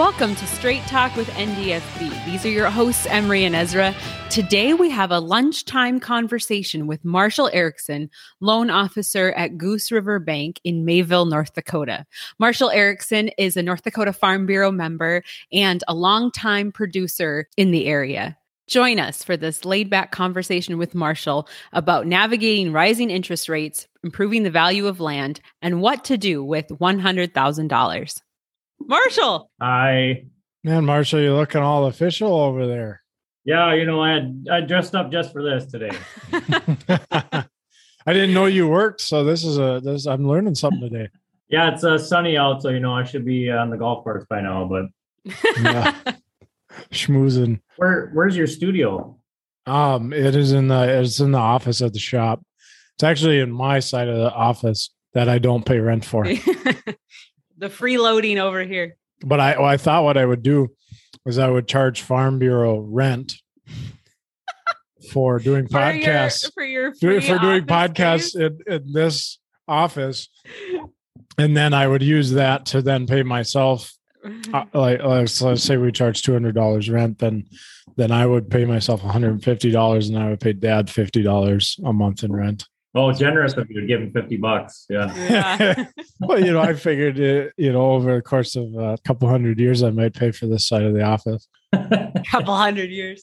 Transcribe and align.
Welcome 0.00 0.34
to 0.36 0.46
Straight 0.46 0.80
Talk 0.84 1.14
with 1.14 1.28
NDFB. 1.32 2.24
These 2.24 2.46
are 2.46 2.50
your 2.50 2.70
hosts, 2.70 3.06
Emery 3.10 3.44
and 3.44 3.54
Ezra. 3.54 3.94
Today 4.30 4.72
we 4.72 4.88
have 4.88 5.10
a 5.10 5.20
lunchtime 5.20 6.00
conversation 6.00 6.86
with 6.86 7.04
Marshall 7.04 7.50
Erickson, 7.52 8.08
loan 8.40 8.70
officer 8.70 9.32
at 9.32 9.58
Goose 9.58 9.92
River 9.92 10.18
Bank 10.18 10.58
in 10.64 10.86
Mayville, 10.86 11.26
North 11.26 11.52
Dakota. 11.52 12.06
Marshall 12.38 12.70
Erickson 12.70 13.28
is 13.36 13.58
a 13.58 13.62
North 13.62 13.82
Dakota 13.82 14.14
Farm 14.14 14.46
Bureau 14.46 14.72
member 14.72 15.22
and 15.52 15.84
a 15.86 15.94
longtime 15.94 16.72
producer 16.72 17.46
in 17.58 17.70
the 17.70 17.84
area. 17.84 18.38
Join 18.68 18.98
us 18.98 19.22
for 19.22 19.36
this 19.36 19.66
laid 19.66 19.90
back 19.90 20.12
conversation 20.12 20.78
with 20.78 20.94
Marshall 20.94 21.46
about 21.74 22.06
navigating 22.06 22.72
rising 22.72 23.10
interest 23.10 23.50
rates, 23.50 23.86
improving 24.02 24.44
the 24.44 24.50
value 24.50 24.86
of 24.86 24.98
land, 24.98 25.40
and 25.60 25.82
what 25.82 26.04
to 26.06 26.16
do 26.16 26.42
with 26.42 26.68
$100,000. 26.68 28.20
Marshall. 28.80 29.50
Hi. 29.60 30.24
Man, 30.64 30.84
Marshall, 30.84 31.20
you're 31.20 31.36
looking 31.36 31.62
all 31.62 31.86
official 31.86 32.34
over 32.34 32.66
there. 32.66 33.02
Yeah, 33.44 33.72
you 33.74 33.86
know, 33.86 34.02
I 34.02 34.12
had 34.12 34.46
I 34.50 34.60
dressed 34.60 34.94
up 34.94 35.10
just 35.10 35.32
for 35.32 35.42
this 35.42 35.66
today. 35.66 35.96
I 38.06 38.12
didn't 38.12 38.34
know 38.34 38.46
you 38.46 38.68
worked, 38.68 39.00
so 39.00 39.24
this 39.24 39.44
is 39.44 39.58
a 39.58 39.80
this 39.82 40.06
I'm 40.06 40.26
learning 40.26 40.54
something 40.54 40.90
today. 40.90 41.08
Yeah, 41.48 41.72
it's 41.72 41.84
uh, 41.84 41.98
sunny 41.98 42.36
out, 42.36 42.62
so 42.62 42.68
you 42.68 42.80
know 42.80 42.94
I 42.94 43.04
should 43.04 43.24
be 43.24 43.50
on 43.50 43.70
the 43.70 43.76
golf 43.76 44.04
course 44.04 44.24
by 44.28 44.40
now. 44.40 44.64
But 44.64 44.86
yeah. 45.60 45.94
schmoozing. 46.92 47.60
Where 47.76 48.10
Where's 48.12 48.36
your 48.36 48.46
studio? 48.46 49.16
Um, 49.66 50.12
it 50.12 50.34
is 50.34 50.52
in 50.52 50.68
the 50.68 51.00
it's 51.00 51.20
in 51.20 51.32
the 51.32 51.38
office 51.38 51.82
at 51.82 51.92
the 51.92 51.98
shop. 51.98 52.42
It's 52.94 53.04
actually 53.04 53.40
in 53.40 53.50
my 53.50 53.80
side 53.80 54.08
of 54.08 54.16
the 54.16 54.32
office 54.32 54.90
that 55.14 55.28
I 55.28 55.38
don't 55.38 55.64
pay 55.64 55.78
rent 55.78 56.04
for. 56.04 56.26
The 57.60 57.68
freeloading 57.68 58.38
over 58.38 58.64
here. 58.64 58.96
But 59.22 59.38
I, 59.38 59.58
well, 59.58 59.66
I 59.66 59.76
thought 59.76 60.04
what 60.04 60.16
I 60.16 60.24
would 60.24 60.42
do 60.42 60.68
was 61.24 61.38
I 61.38 61.48
would 61.48 61.68
charge 61.68 62.02
Farm 62.02 62.38
Bureau 62.38 62.78
rent 62.78 63.34
for 65.12 65.38
doing 65.38 65.68
for 65.68 65.78
podcasts 65.78 66.42
your, 66.42 66.94
for 66.94 67.10
your 67.10 67.20
for 67.20 67.38
doing 67.38 67.64
podcasts 67.64 68.34
in, 68.34 68.58
in, 68.66 68.92
this 68.92 69.38
office, 69.68 70.28
and 71.36 71.56
then 71.56 71.74
I 71.74 71.86
would 71.86 72.02
use 72.02 72.32
that 72.32 72.66
to 72.66 72.82
then 72.82 73.06
pay 73.06 73.22
myself. 73.22 73.92
Uh, 74.52 74.64
like 74.74 75.02
let's, 75.02 75.40
let's 75.42 75.62
say 75.62 75.76
we 75.76 75.92
charge 75.92 76.22
two 76.22 76.32
hundred 76.32 76.54
dollars 76.54 76.88
rent, 76.88 77.18
then 77.18 77.44
then 77.96 78.10
I 78.10 78.26
would 78.26 78.50
pay 78.50 78.64
myself 78.64 79.02
one 79.02 79.12
hundred 79.12 79.32
and 79.32 79.44
fifty 79.44 79.70
dollars, 79.70 80.08
and 80.08 80.18
I 80.18 80.30
would 80.30 80.40
pay 80.40 80.54
Dad 80.54 80.88
fifty 80.88 81.22
dollars 81.22 81.78
a 81.84 81.92
month 81.92 82.24
in 82.24 82.32
rent. 82.32 82.66
Oh, 82.92 83.12
generous 83.12 83.52
of 83.56 83.70
you 83.70 83.80
to 83.80 83.86
give 83.86 84.00
him 84.00 84.10
50 84.10 84.36
bucks. 84.38 84.86
Yeah. 84.90 85.14
yeah. 85.14 85.86
well, 86.20 86.44
you 86.44 86.52
know, 86.52 86.60
I 86.60 86.74
figured, 86.74 87.20
it, 87.20 87.52
you 87.56 87.72
know, 87.72 87.92
over 87.92 88.16
the 88.16 88.22
course 88.22 88.56
of 88.56 88.74
a 88.74 88.98
couple 89.04 89.28
hundred 89.28 89.60
years, 89.60 89.84
I 89.84 89.90
might 89.90 90.12
pay 90.12 90.32
for 90.32 90.46
this 90.46 90.66
side 90.66 90.82
of 90.82 90.92
the 90.92 91.02
office. 91.02 91.46
A 91.72 92.12
couple 92.30 92.56
hundred 92.56 92.90
years. 92.90 93.20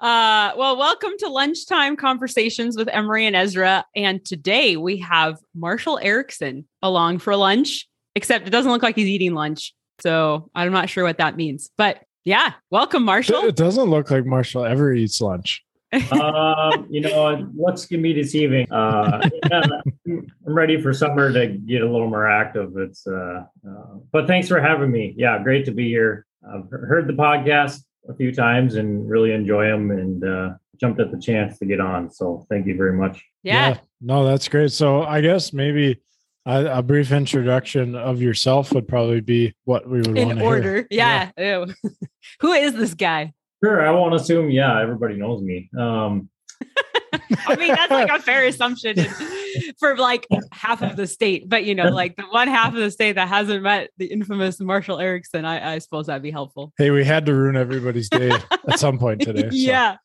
Uh, 0.00 0.50
well, 0.56 0.76
welcome 0.76 1.12
to 1.20 1.28
lunchtime 1.28 1.94
conversations 1.94 2.76
with 2.76 2.88
Emery 2.88 3.24
and 3.24 3.36
Ezra. 3.36 3.84
And 3.94 4.24
today 4.24 4.76
we 4.76 4.96
have 4.96 5.38
Marshall 5.54 6.00
Erickson 6.02 6.66
along 6.82 7.18
for 7.18 7.36
lunch, 7.36 7.88
except 8.16 8.48
it 8.48 8.50
doesn't 8.50 8.72
look 8.72 8.82
like 8.82 8.96
he's 8.96 9.06
eating 9.06 9.34
lunch. 9.34 9.74
So 10.00 10.50
I'm 10.56 10.72
not 10.72 10.90
sure 10.90 11.04
what 11.04 11.18
that 11.18 11.36
means. 11.36 11.70
But 11.78 12.02
yeah, 12.24 12.54
welcome, 12.70 13.04
Marshall. 13.04 13.44
It 13.44 13.54
doesn't 13.54 13.90
look 13.90 14.10
like 14.10 14.26
Marshall 14.26 14.64
ever 14.64 14.92
eats 14.92 15.20
lunch 15.20 15.62
um, 16.12 16.86
you 16.90 17.00
know, 17.00 17.36
what's 17.54 17.86
gonna 17.86 18.02
be 18.02 18.12
deceiving? 18.12 18.70
Uh, 18.70 19.28
yeah, 19.50 19.62
I'm 20.06 20.26
ready 20.44 20.80
for 20.80 20.92
summer 20.92 21.32
to 21.32 21.46
get 21.48 21.82
a 21.82 21.90
little 21.90 22.08
more 22.08 22.28
active. 22.28 22.72
It's, 22.76 23.06
uh, 23.06 23.44
uh, 23.66 23.98
but 24.10 24.26
thanks 24.26 24.48
for 24.48 24.60
having 24.60 24.90
me. 24.90 25.14
Yeah, 25.16 25.42
great 25.42 25.64
to 25.66 25.72
be 25.72 25.88
here. 25.88 26.26
I've 26.46 26.70
heard 26.70 27.06
the 27.06 27.12
podcast 27.12 27.84
a 28.08 28.14
few 28.14 28.34
times 28.34 28.74
and 28.74 29.08
really 29.08 29.32
enjoy 29.32 29.66
them 29.66 29.90
and 29.90 30.24
uh, 30.24 30.50
jumped 30.80 31.00
at 31.00 31.12
the 31.12 31.18
chance 31.18 31.58
to 31.58 31.66
get 31.66 31.80
on. 31.80 32.10
So 32.10 32.46
thank 32.48 32.66
you 32.66 32.76
very 32.76 32.94
much. 32.94 33.22
Yeah. 33.42 33.70
yeah 33.70 33.78
no, 34.00 34.24
that's 34.24 34.48
great. 34.48 34.72
So 34.72 35.02
I 35.02 35.20
guess 35.20 35.52
maybe 35.52 36.00
a, 36.46 36.78
a, 36.78 36.82
brief 36.82 37.12
introduction 37.12 37.94
of 37.94 38.20
yourself 38.20 38.72
would 38.72 38.88
probably 38.88 39.20
be 39.20 39.54
what 39.64 39.88
we 39.88 39.98
would 39.98 40.18
in 40.18 40.40
order. 40.40 40.74
Hear. 40.74 40.86
Yeah. 40.90 41.30
yeah. 41.38 41.66
Who 42.40 42.52
is 42.52 42.74
this 42.74 42.94
guy? 42.94 43.32
Sure, 43.62 43.86
I 43.86 43.90
won't 43.90 44.14
assume. 44.14 44.50
Yeah, 44.50 44.80
everybody 44.80 45.16
knows 45.16 45.42
me. 45.42 45.70
Um, 45.78 46.28
I 47.46 47.56
mean, 47.56 47.74
that's 47.74 47.90
like 47.90 48.10
a 48.10 48.20
fair 48.20 48.46
assumption 48.46 48.96
for 49.78 49.96
like 49.96 50.26
half 50.50 50.82
of 50.82 50.96
the 50.96 51.06
state, 51.06 51.48
but 51.48 51.64
you 51.64 51.74
know, 51.74 51.88
like 51.88 52.16
the 52.16 52.24
one 52.24 52.48
half 52.48 52.74
of 52.74 52.80
the 52.80 52.90
state 52.90 53.12
that 53.12 53.28
hasn't 53.28 53.62
met 53.62 53.90
the 53.98 54.06
infamous 54.06 54.60
Marshall 54.60 54.98
Erickson, 54.98 55.44
I, 55.44 55.74
I 55.74 55.78
suppose 55.78 56.06
that'd 56.06 56.22
be 56.22 56.30
helpful. 56.30 56.72
Hey, 56.78 56.90
we 56.90 57.04
had 57.04 57.26
to 57.26 57.34
ruin 57.34 57.56
everybody's 57.56 58.08
day 58.08 58.30
at 58.68 58.78
some 58.78 58.98
point 58.98 59.20
today. 59.20 59.50
So. 59.50 59.56
Yeah. 59.56 59.96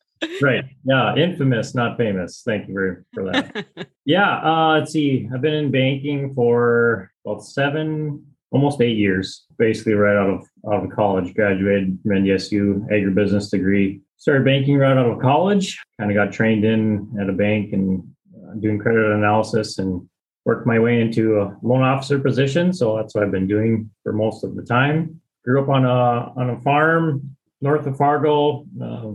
Right. 0.41 0.65
Yeah. 0.83 1.15
Infamous, 1.15 1.75
not 1.75 1.97
famous. 1.97 2.41
Thank 2.45 2.67
you 2.67 2.73
very 2.73 2.97
for 3.13 3.31
that. 3.31 3.65
yeah. 4.05 4.39
Uh, 4.39 4.79
let's 4.79 4.91
see. 4.91 5.29
I've 5.33 5.41
been 5.41 5.53
in 5.53 5.71
banking 5.71 6.33
for 6.33 7.11
about 7.25 7.43
seven, 7.43 8.25
almost 8.51 8.81
eight 8.81 8.97
years, 8.97 9.45
basically 9.57 9.93
right 9.93 10.15
out 10.15 10.29
of 10.29 10.47
out 10.71 10.83
of 10.83 10.91
college. 10.91 11.33
Graduated 11.33 11.99
from 12.01 12.11
NDSU 12.11 12.87
agribusiness 12.89 13.49
degree. 13.49 14.01
Started 14.17 14.45
banking 14.45 14.77
right 14.77 14.97
out 14.97 15.09
of 15.09 15.19
college. 15.19 15.79
Kind 15.99 16.11
of 16.11 16.15
got 16.15 16.33
trained 16.33 16.65
in 16.65 17.15
at 17.19 17.29
a 17.29 17.33
bank 17.33 17.73
and 17.73 18.03
uh, 18.35 18.53
doing 18.55 18.79
credit 18.79 19.11
analysis 19.11 19.77
and 19.77 20.07
worked 20.45 20.65
my 20.65 20.79
way 20.79 21.01
into 21.01 21.41
a 21.41 21.57
loan 21.61 21.81
officer 21.81 22.19
position. 22.19 22.73
So 22.73 22.95
that's 22.95 23.13
what 23.13 23.23
I've 23.23 23.31
been 23.31 23.47
doing 23.47 23.89
for 24.03 24.13
most 24.13 24.43
of 24.43 24.55
the 24.55 24.63
time. 24.63 25.21
Grew 25.43 25.61
up 25.61 25.69
on 25.69 25.85
a 25.85 26.39
on 26.39 26.49
a 26.49 26.61
farm 26.61 27.35
north 27.61 27.85
of 27.85 27.97
Fargo, 27.97 28.65
uh, 28.81 29.11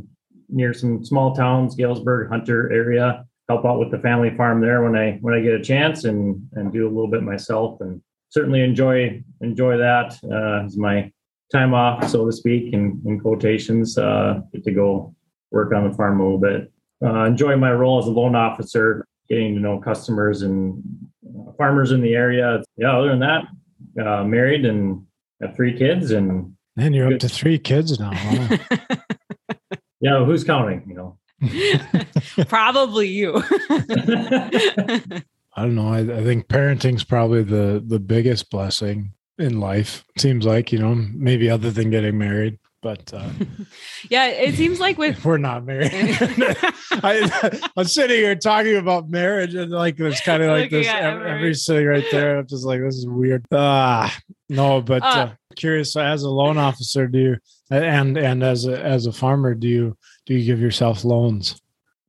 near 0.49 0.75
some 0.75 1.05
small 1.05 1.35
towns, 1.35 1.75
Galesburg, 1.75 2.29
Hunter 2.29 2.73
area. 2.73 3.25
Help 3.49 3.65
out 3.65 3.79
with 3.79 3.91
the 3.91 3.99
family 3.99 4.35
farm 4.37 4.61
there 4.61 4.83
when 4.83 4.97
I 4.97 5.19
when 5.21 5.35
I 5.35 5.41
get 5.41 5.55
a 5.55 5.63
chance 5.63 6.05
and 6.05 6.49
and 6.53 6.73
do 6.73 6.87
a 6.87 6.93
little 6.93 7.09
bit 7.09 7.23
myself 7.23 7.81
and 7.81 8.01
certainly 8.33 8.63
enjoy 8.63 9.23
enjoy 9.43 9.77
that 9.77 10.19
uh, 10.25 10.65
as 10.65 10.77
my 10.77 11.13
time 11.53 11.75
off, 11.75 12.09
so 12.09 12.25
to 12.25 12.33
speak, 12.33 12.73
in, 12.73 13.01
in 13.05 13.21
quotations. 13.21 13.99
Uh, 13.99 14.41
get 14.53 14.65
to 14.65 14.73
go 14.73 15.15
work 15.51 15.73
on 15.73 15.89
the 15.89 15.95
farm 15.95 16.19
a 16.19 16.25
little 16.25 16.39
bit. 16.39 16.73
Uh, 17.05 17.25
enjoy 17.25 17.57
my 17.57 17.73
role 17.73 17.99
as 17.99 18.07
a 18.07 18.11
loan 18.11 18.35
officer, 18.35 19.07
getting 19.29 19.55
to 19.55 19.61
know 19.61 19.79
customers 19.79 20.43
and 20.43 20.83
uh, 21.29 21.53
farmers 21.59 21.93
in 21.93 22.01
the 22.01 22.15
area. 22.15 22.63
Yeah, 22.79 22.97
other 22.97 23.11
than 23.11 23.21
that, 23.21 23.45
uh, 24.03 24.25
married 24.25 24.65
and 24.65 25.05
have 25.41 25.55
three 25.55 25.77
kids 25.77 26.11
and. 26.11 26.55
And 26.79 26.95
you're 26.95 27.09
good. 27.09 27.17
up 27.17 27.21
to 27.21 27.29
three 27.29 27.59
kids 27.59 28.01
now. 28.01 28.13
Huh? 28.15 28.57
yeah, 30.01 30.25
who's 30.25 30.43
counting? 30.43 30.83
You 30.89 30.95
know, 30.95 31.19
probably 32.49 33.09
you. 33.09 33.43
I 35.55 35.63
don't 35.63 35.75
know. 35.75 35.93
I, 35.93 36.01
I 36.01 36.25
think 36.25 36.49
parenting's 36.49 37.05
probably 37.05 37.43
the 37.43 37.83
the 37.87 37.99
biggest 37.99 38.51
blessing 38.51 39.13
in 39.39 39.61
life. 39.61 40.05
Seems 40.17 40.47
like 40.47 40.73
you 40.73 40.79
know, 40.79 40.95
maybe 40.95 41.51
other 41.51 41.71
than 41.71 41.91
getting 41.91 42.19
married. 42.19 42.59
But 42.83 43.13
uh, 43.15 43.31
yeah, 44.11 44.27
it 44.27 44.57
seems 44.57 44.81
like 44.81 44.99
with 44.99 45.25
we're 45.25 45.39
not 45.39 45.65
married. 45.65 45.91
I, 45.95 47.63
am 47.77 47.85
sitting 47.85 48.17
here 48.17 48.35
talking 48.35 48.77
about 48.77 49.09
marriage, 49.09 49.55
and 49.55 49.71
like 49.71 49.97
there's 49.97 50.21
kind 50.21 50.43
of 50.43 50.51
like 50.51 50.71
this 50.71 50.89
every, 50.89 51.31
every 51.31 51.55
sitting 51.55 51.87
right 51.87 52.05
there. 52.11 52.39
I'm 52.39 52.47
just 52.49 52.65
like, 52.65 52.81
this 52.81 52.97
is 52.97 53.07
weird. 53.07 53.47
Ah, 53.53 54.15
no, 54.49 54.83
but 54.83 55.03
uh, 55.03 55.07
uh, 55.07 55.33
curious. 55.55 55.97
As 55.97 56.25
a 56.25 56.29
loan 56.29 56.59
officer, 56.59 57.07
do 57.07 57.19
you 57.19 57.37
and 57.71 58.19
and 58.19 58.43
as 58.43 58.67
a 58.67 58.83
as 58.83 59.07
a 59.07 59.13
farmer, 59.13 59.55
do 59.55 59.69
you 59.69 59.97
do 60.27 60.35
you 60.35 60.45
give 60.45 60.61
yourself 60.61 61.05
loans? 61.05 61.62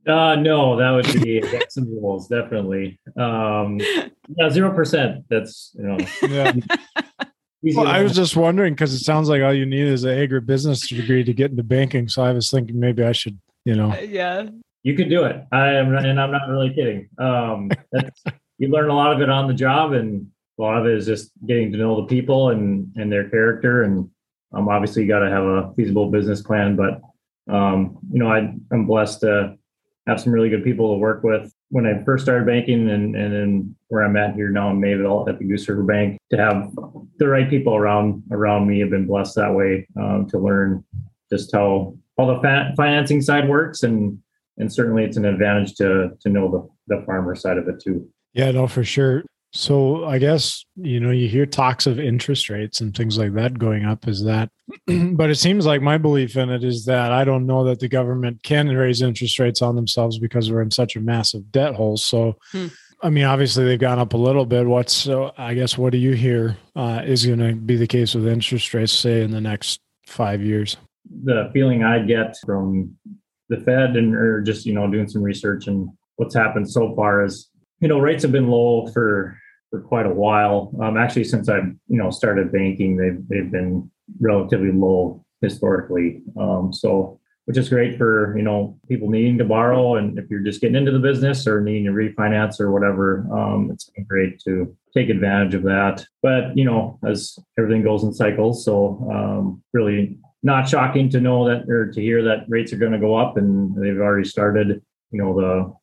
Uh, 0.08 0.36
no, 0.36 0.76
that 0.76 0.92
would 0.92 1.24
be 1.24 1.40
Jackson 1.42 1.86
rules, 1.86 2.28
definitely. 2.28 3.00
Um, 3.18 3.80
yeah, 4.38 4.50
zero 4.50 4.74
percent. 4.74 5.24
That's 5.30 5.72
you 5.76 5.84
know. 5.84 5.98
Yeah. 6.24 6.54
well, 7.76 7.88
I 7.88 8.04
was 8.04 8.14
just 8.14 8.36
wondering 8.36 8.74
because 8.74 8.94
it 8.94 9.00
sounds 9.00 9.30
like 9.30 9.42
all 9.42 9.54
you 9.54 9.66
need 9.66 9.88
is 9.88 10.04
an 10.04 10.18
agribusiness 10.18 10.88
degree 10.90 11.24
to 11.24 11.34
get 11.34 11.52
into 11.52 11.64
banking. 11.64 12.10
So 12.10 12.22
I 12.22 12.32
was 12.32 12.52
thinking 12.52 12.80
maybe 12.80 13.04
I 13.04 13.14
should, 13.14 13.40
you 13.64 13.76
know. 13.76 13.92
Uh, 13.92 14.00
yeah. 14.02 14.48
You 14.84 14.96
could 14.96 15.10
do 15.10 15.24
it. 15.24 15.42
I 15.54 15.76
am, 15.76 15.96
and 15.96 16.20
I'm 16.20 16.32
not 16.32 16.50
really 16.50 16.74
kidding. 16.74 17.08
Um, 17.18 17.72
you 18.58 18.68
learn 18.68 18.90
a 18.90 18.96
lot 18.96 19.14
of 19.14 19.22
it 19.22 19.30
on 19.30 19.48
the 19.48 19.54
job, 19.54 19.94
and 19.94 20.28
a 20.60 20.62
lot 20.62 20.78
of 20.78 20.86
it 20.86 20.96
is 20.96 21.06
just 21.06 21.32
getting 21.48 21.72
to 21.72 21.78
know 21.78 22.02
the 22.02 22.08
people 22.08 22.50
and 22.50 22.92
and 22.98 23.10
their 23.10 23.30
character. 23.30 23.84
And 23.84 24.10
um, 24.54 24.68
obviously, 24.68 25.04
you 25.04 25.08
got 25.08 25.20
to 25.20 25.30
have 25.30 25.46
a 25.46 25.74
feasible 25.76 26.12
business 26.12 26.42
plan. 26.42 26.76
But 26.76 27.00
um, 27.54 27.98
you 28.12 28.20
know, 28.20 28.28
I, 28.28 28.54
I'm 28.74 28.86
blessed 28.86 29.22
to 29.22 29.58
have 30.08 30.20
some 30.20 30.34
really 30.34 30.50
good 30.50 30.64
people 30.64 30.94
to 30.94 30.98
work 30.98 31.24
with. 31.24 31.52
When 31.70 31.86
I 31.86 32.04
first 32.04 32.24
started 32.24 32.46
banking 32.46 32.90
and, 32.90 33.16
and 33.16 33.34
then 33.34 33.76
where 33.88 34.04
I'm 34.04 34.18
at 34.18 34.36
here 34.36 34.50
now 34.50 34.70
in 34.70 34.80
Mayville 34.80 35.28
at 35.28 35.40
the 35.40 35.46
Goose 35.46 35.68
River 35.68 35.84
Bank, 35.84 36.18
to 36.30 36.38
have 36.38 36.72
the 37.18 37.28
right 37.28 37.50
people 37.50 37.76
around 37.76 38.24
around 38.32 38.68
me 38.68 38.80
have 38.80 38.90
been 38.90 39.08
blessed 39.08 39.36
that 39.36 39.54
way 39.54 39.88
um, 40.00 40.28
to 40.30 40.38
learn 40.38 40.84
just 41.32 41.52
how 41.54 41.96
all 42.18 42.28
the 42.28 42.42
fa- 42.42 42.74
financing 42.78 43.22
side 43.22 43.48
works 43.50 43.84
and 43.84 44.20
and 44.58 44.72
certainly 44.72 45.04
it's 45.04 45.18
an 45.18 45.26
advantage 45.26 45.74
to 45.76 46.12
to 46.22 46.30
know 46.30 46.70
the, 46.88 46.96
the 46.96 47.06
farmer 47.06 47.36
side 47.36 47.58
of 47.58 47.68
it 47.68 47.80
too. 47.80 48.08
Yeah, 48.34 48.52
no, 48.52 48.68
for 48.68 48.84
sure. 48.84 49.24
So 49.56 50.06
I 50.06 50.18
guess 50.18 50.66
you 50.76 51.00
know 51.00 51.12
you 51.12 51.30
hear 51.30 51.46
talks 51.46 51.86
of 51.86 52.00
interest 52.00 52.50
rates 52.50 52.82
and 52.82 52.96
things 52.96 53.20
like 53.20 53.34
that 53.34 53.60
going 53.60 53.86
up. 53.86 54.08
Is 54.08 54.24
that? 54.24 54.50
but 54.88 55.30
it 55.30 55.36
seems 55.36 55.66
like 55.66 55.82
my 55.82 56.00
belief 56.00 56.36
in 56.36 56.50
it 56.50 56.64
is 56.64 56.86
that 56.86 57.12
I 57.12 57.24
don't 57.24 57.46
know 57.46 57.64
that 57.66 57.80
the 57.80 57.88
government 57.88 58.42
can 58.42 58.68
raise 58.70 59.04
interest 59.04 59.38
rates 59.38 59.62
on 59.62 59.76
themselves 59.76 60.18
because 60.18 60.52
we're 60.52 60.64
in 60.64 60.72
such 60.72 60.96
a 60.96 61.02
massive 61.02 61.52
debt 61.52 61.76
hole. 61.76 61.98
So, 61.98 62.38
hmm. 62.52 62.68
I 63.04 63.12
mean, 63.12 63.26
obviously 63.26 63.66
they've 63.66 63.80
gone 63.80 64.00
up 64.00 64.14
a 64.14 64.18
little 64.18 64.46
bit. 64.46 64.66
What's 64.66 64.94
so? 64.94 65.34
I 65.38 65.54
guess 65.54 65.78
what 65.78 65.92
do 65.92 66.00
you 66.00 66.14
hear 66.14 66.58
uh, 66.76 67.04
is 67.06 67.24
going 67.24 67.40
to 67.40 67.54
be 67.54 67.76
the 67.76 67.88
case 67.88 68.16
with 68.16 68.28
interest 68.28 68.74
rates, 68.74 68.92
say 68.92 69.22
in 69.22 69.30
the 69.30 69.42
next 69.42 69.82
five 70.08 70.42
years? 70.42 70.78
The 71.24 71.52
feeling 71.54 71.84
I 71.84 72.00
get 72.00 72.38
from 72.44 72.98
the 73.50 73.58
Fed 73.58 73.98
and 73.98 74.16
or 74.16 74.42
just 74.42 74.66
you 74.66 74.74
know 74.74 74.90
doing 74.90 75.08
some 75.08 75.22
research 75.22 75.68
and 75.68 75.90
what's 76.16 76.34
happened 76.34 76.72
so 76.72 76.96
far 76.96 77.24
is 77.24 77.50
you 77.82 77.88
know 77.88 78.00
rates 78.00 78.24
have 78.24 78.32
been 78.32 78.48
low 78.48 78.88
for 78.88 79.38
for 79.74 79.82
quite 79.82 80.06
a 80.06 80.14
while. 80.14 80.72
Um, 80.84 80.98
actually, 80.98 81.24
since 81.24 81.50
I've 81.50 81.66
you 81.88 81.98
know 81.98 82.12
started 82.12 82.52
banking, 82.52 82.96
they've 82.96 83.28
they've 83.28 83.52
been 83.52 83.90
relatively 84.22 84.72
low 84.72 85.26
historically. 85.42 86.22
Um, 86.40 86.72
so 86.72 87.20
which 87.46 87.58
is 87.58 87.70
great 87.70 87.98
for 87.98 88.38
you 88.38 88.44
know 88.44 88.78
people 88.88 89.10
needing 89.10 89.40
to 89.40 89.46
borrow, 89.46 89.96
and 89.96 90.20
if 90.20 90.30
you're 90.30 90.42
just 90.42 90.62
getting 90.62 90.76
into 90.76 90.92
the 90.92 91.00
business 91.00 91.48
or 91.48 91.60
needing 91.60 91.86
to 91.86 91.92
refinance 91.92 92.60
or 92.60 92.72
whatever, 92.72 93.28
um, 93.34 93.72
it's 93.72 93.90
great 94.08 94.40
to 94.42 94.78
take 94.96 95.10
advantage 95.10 95.56
of 95.56 95.64
that. 95.64 96.06
But 96.22 96.56
you 96.56 96.66
know, 96.66 97.00
as 97.04 97.40
everything 97.58 97.84
goes 97.84 98.04
in 98.04 98.14
cycles, 98.14 98.64
so 98.64 99.10
um, 99.12 99.64
really 99.74 100.20
not 100.44 100.70
shocking 100.70 101.10
to 101.10 101.20
know 101.20 101.50
that 101.50 101.68
or 101.68 101.92
to 101.92 102.00
hear 102.00 102.22
that 102.26 102.46
rates 102.48 102.72
are 102.74 102.78
going 102.78 102.92
to 102.92 103.00
go 103.00 103.16
up, 103.16 103.38
and 103.38 103.76
they've 103.76 104.00
already 104.00 104.30
started. 104.30 104.84
You 105.10 105.24
know, 105.24 105.36
the 105.36 105.74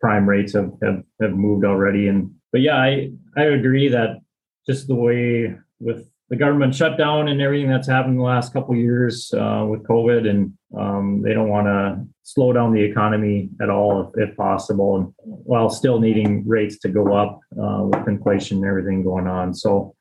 prime 0.00 0.26
rates 0.26 0.54
have 0.54 0.72
have, 0.82 1.02
have 1.20 1.32
moved 1.32 1.66
already, 1.66 2.08
and 2.08 2.34
but 2.54 2.60
yeah, 2.60 2.76
I 2.76 3.10
I 3.36 3.46
agree 3.46 3.88
that 3.88 4.20
just 4.64 4.86
the 4.86 4.94
way 4.94 5.56
with 5.80 6.08
the 6.30 6.36
government 6.36 6.72
shutdown 6.72 7.26
and 7.26 7.42
everything 7.42 7.68
that's 7.68 7.88
happened 7.88 8.16
the 8.16 8.22
last 8.22 8.52
couple 8.52 8.76
years 8.76 9.34
uh, 9.36 9.66
with 9.68 9.82
COVID, 9.82 10.30
and 10.30 10.52
um, 10.78 11.20
they 11.24 11.32
don't 11.34 11.48
want 11.48 11.66
to 11.66 12.06
slow 12.22 12.52
down 12.52 12.72
the 12.72 12.80
economy 12.80 13.50
at 13.60 13.70
all 13.70 14.12
if, 14.16 14.30
if, 14.30 14.36
possible, 14.36 15.12
while 15.24 15.68
still 15.68 15.98
needing 15.98 16.46
rates 16.46 16.78
to 16.78 16.88
go 16.88 17.12
up 17.12 17.40
uh, 17.60 17.82
with 17.86 18.06
inflation 18.06 18.58
and 18.58 18.66
everything 18.66 19.02
going 19.02 19.26
on. 19.26 19.52
So 19.52 19.96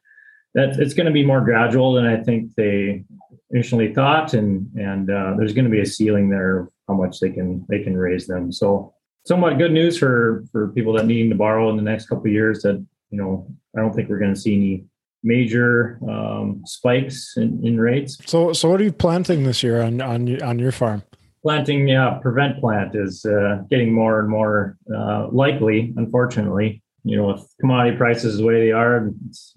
that 0.54 0.80
it's 0.80 0.94
going 0.94 1.08
to 1.08 1.12
be 1.12 1.26
more 1.26 1.42
gradual 1.42 1.94
than 1.94 2.06
I 2.06 2.18
think 2.22 2.54
they 2.54 3.04
initially 3.50 3.96
thought, 3.96 4.36
and 4.36 4.70
and 4.76 5.10
uh, 5.10 5.34
there's 5.40 5.54
going 5.54 5.66
to 5.66 5.72
be 5.72 5.82
a 5.82 5.88
ceiling 5.88 6.30
there 6.30 6.60
of 6.60 6.70
how 6.88 6.94
much 6.94 7.20
they 7.20 7.32
can 7.32 7.66
they 7.68 7.82
can 7.82 7.98
raise 7.98 8.28
them. 8.28 8.52
So 8.52 8.94
somewhat 9.26 9.58
good 9.58 9.72
news 9.72 9.98
for 9.98 10.44
for 10.52 10.70
people 10.70 10.94
that 10.94 11.06
needing 11.06 11.30
to 11.30 11.36
borrow 11.36 11.70
in 11.70 11.78
the 11.78 11.84
next 11.84 12.08
couple 12.08 12.26
of 12.26 12.32
years. 12.32 12.62
That 12.62 12.86
you 13.10 13.18
know, 13.18 13.48
I 13.76 13.82
don't 13.82 13.94
think 13.94 14.10
we're 14.10 14.20
going 14.20 14.34
to 14.34 14.40
see 14.40 14.56
any 14.56 14.86
major 15.24 16.00
um, 16.10 16.62
spikes 16.66 17.38
in, 17.38 17.66
in 17.66 17.80
rates. 17.80 18.18
So, 18.26 18.52
so 18.54 18.70
what 18.70 18.82
are 18.82 18.84
you 18.84 18.92
planting 18.92 19.44
this 19.44 19.64
year 19.64 19.82
on 19.82 20.02
on 20.02 20.42
on 20.42 20.60
your 20.60 20.72
farm? 20.72 21.04
Planting, 21.42 21.90
yeah, 21.90 22.20
prevent 22.22 22.60
plant 22.62 22.96
is 22.96 23.26
uh, 23.26 23.64
getting 23.70 23.92
more 23.92 24.22
and 24.22 24.30
more 24.30 24.78
uh, 24.96 25.28
likely. 25.30 25.94
Unfortunately, 25.98 26.82
you 27.04 27.18
know, 27.18 27.28
with 27.28 27.46
commodity 27.60 27.98
prices 27.98 28.38
the 28.38 28.46
way 28.46 28.62
they 28.62 28.72
are, 28.72 29.12
it's 29.28 29.54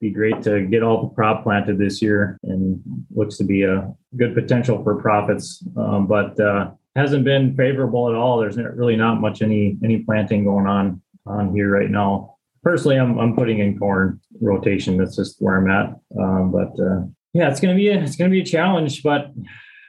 be 0.00 0.10
great 0.10 0.42
to 0.42 0.62
get 0.66 0.82
all 0.82 1.08
the 1.08 1.14
crop 1.14 1.42
planted 1.42 1.78
this 1.78 2.00
year, 2.00 2.38
and 2.42 2.80
looks 3.14 3.36
to 3.36 3.44
be 3.44 3.62
a 3.64 3.92
good 4.16 4.34
potential 4.34 4.82
for 4.82 5.00
profits. 5.00 5.62
Um, 5.76 6.06
but 6.06 6.38
uh, 6.40 6.70
hasn't 6.96 7.24
been 7.24 7.54
favorable 7.56 8.08
at 8.08 8.14
all. 8.14 8.38
There's 8.38 8.56
really 8.56 8.96
not 8.96 9.20
much 9.20 9.42
any 9.42 9.78
any 9.84 9.98
planting 9.98 10.44
going 10.44 10.66
on 10.66 11.02
on 11.26 11.54
here 11.54 11.70
right 11.70 11.90
now. 11.90 12.36
Personally, 12.62 12.96
I'm 12.96 13.18
I'm 13.18 13.36
putting 13.36 13.58
in 13.58 13.78
corn 13.78 14.20
rotation. 14.40 14.96
That's 14.96 15.16
just 15.16 15.36
where 15.40 15.58
I'm 15.58 15.70
at. 15.70 15.94
Um, 16.18 16.50
but 16.50 16.72
uh, 16.82 17.02
yeah, 17.32 17.50
it's 17.50 17.60
gonna 17.60 17.74
be 17.74 17.88
a, 17.88 18.02
it's 18.02 18.16
gonna 18.16 18.30
be 18.30 18.40
a 18.40 18.44
challenge. 18.44 19.02
But 19.02 19.30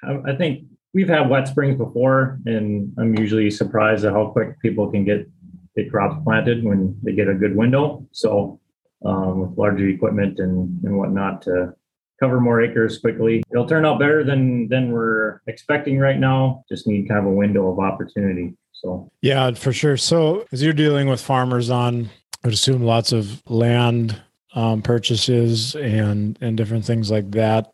I, 0.04 0.32
I, 0.32 0.36
think 0.36 0.66
we've 0.94 1.08
had 1.08 1.30
wet 1.30 1.48
springs 1.48 1.78
before, 1.78 2.40
and 2.46 2.94
I'm 3.00 3.18
usually 3.18 3.50
surprised 3.52 4.06
at 4.06 4.14
how 4.14 4.28
quick 4.28 4.60
people 4.62 4.92
can 4.92 5.06
get 5.06 5.28
get 5.76 5.90
crops 5.90 6.22
planted 6.24 6.64
when 6.64 7.00
they 7.04 7.14
get 7.14 7.30
a 7.30 7.34
good 7.34 7.56
window. 7.56 8.06
So 8.12 8.60
um, 9.06 9.42
with 9.42 9.58
larger 9.58 9.88
equipment 9.88 10.40
and 10.40 10.84
and 10.84 10.98
whatnot 10.98 11.42
to 11.44 11.74
cover 12.20 12.40
more 12.40 12.62
acres 12.62 13.00
quickly. 13.00 13.44
It'll 13.52 13.68
turn 13.68 13.86
out 13.86 14.00
better 14.00 14.24
than 14.24 14.68
than 14.70 14.92
we're 14.92 15.42
expecting 15.48 16.00
right 16.00 16.20
now. 16.20 16.64
Just 16.70 16.88
need 16.88 17.08
kind 17.08 17.20
of 17.20 17.26
a 17.26 17.36
window 17.36 17.72
of 17.72 17.80
opportunity. 17.80 18.56
So 18.74 19.12
yeah, 19.22 19.52
for 19.52 19.74
sure. 19.74 19.98
So 19.98 20.46
as 20.52 20.62
you're 20.62 20.74
dealing 20.74 21.10
with 21.10 21.22
farmers 21.22 21.70
on, 21.70 22.10
I 22.44 22.48
would 22.48 22.54
assume 22.54 22.84
lots 22.84 23.12
of 23.12 23.42
land 23.48 24.22
um, 24.56 24.82
purchases 24.82 25.76
and 25.76 26.38
and 26.42 26.58
different 26.58 26.86
things 26.86 27.10
like 27.12 27.32
that. 27.32 27.72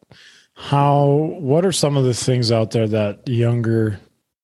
How 0.55 1.05
what 1.39 1.65
are 1.65 1.71
some 1.71 1.97
of 1.97 2.03
the 2.03 2.13
things 2.13 2.51
out 2.51 2.71
there 2.71 2.87
that 2.87 3.27
younger 3.27 3.99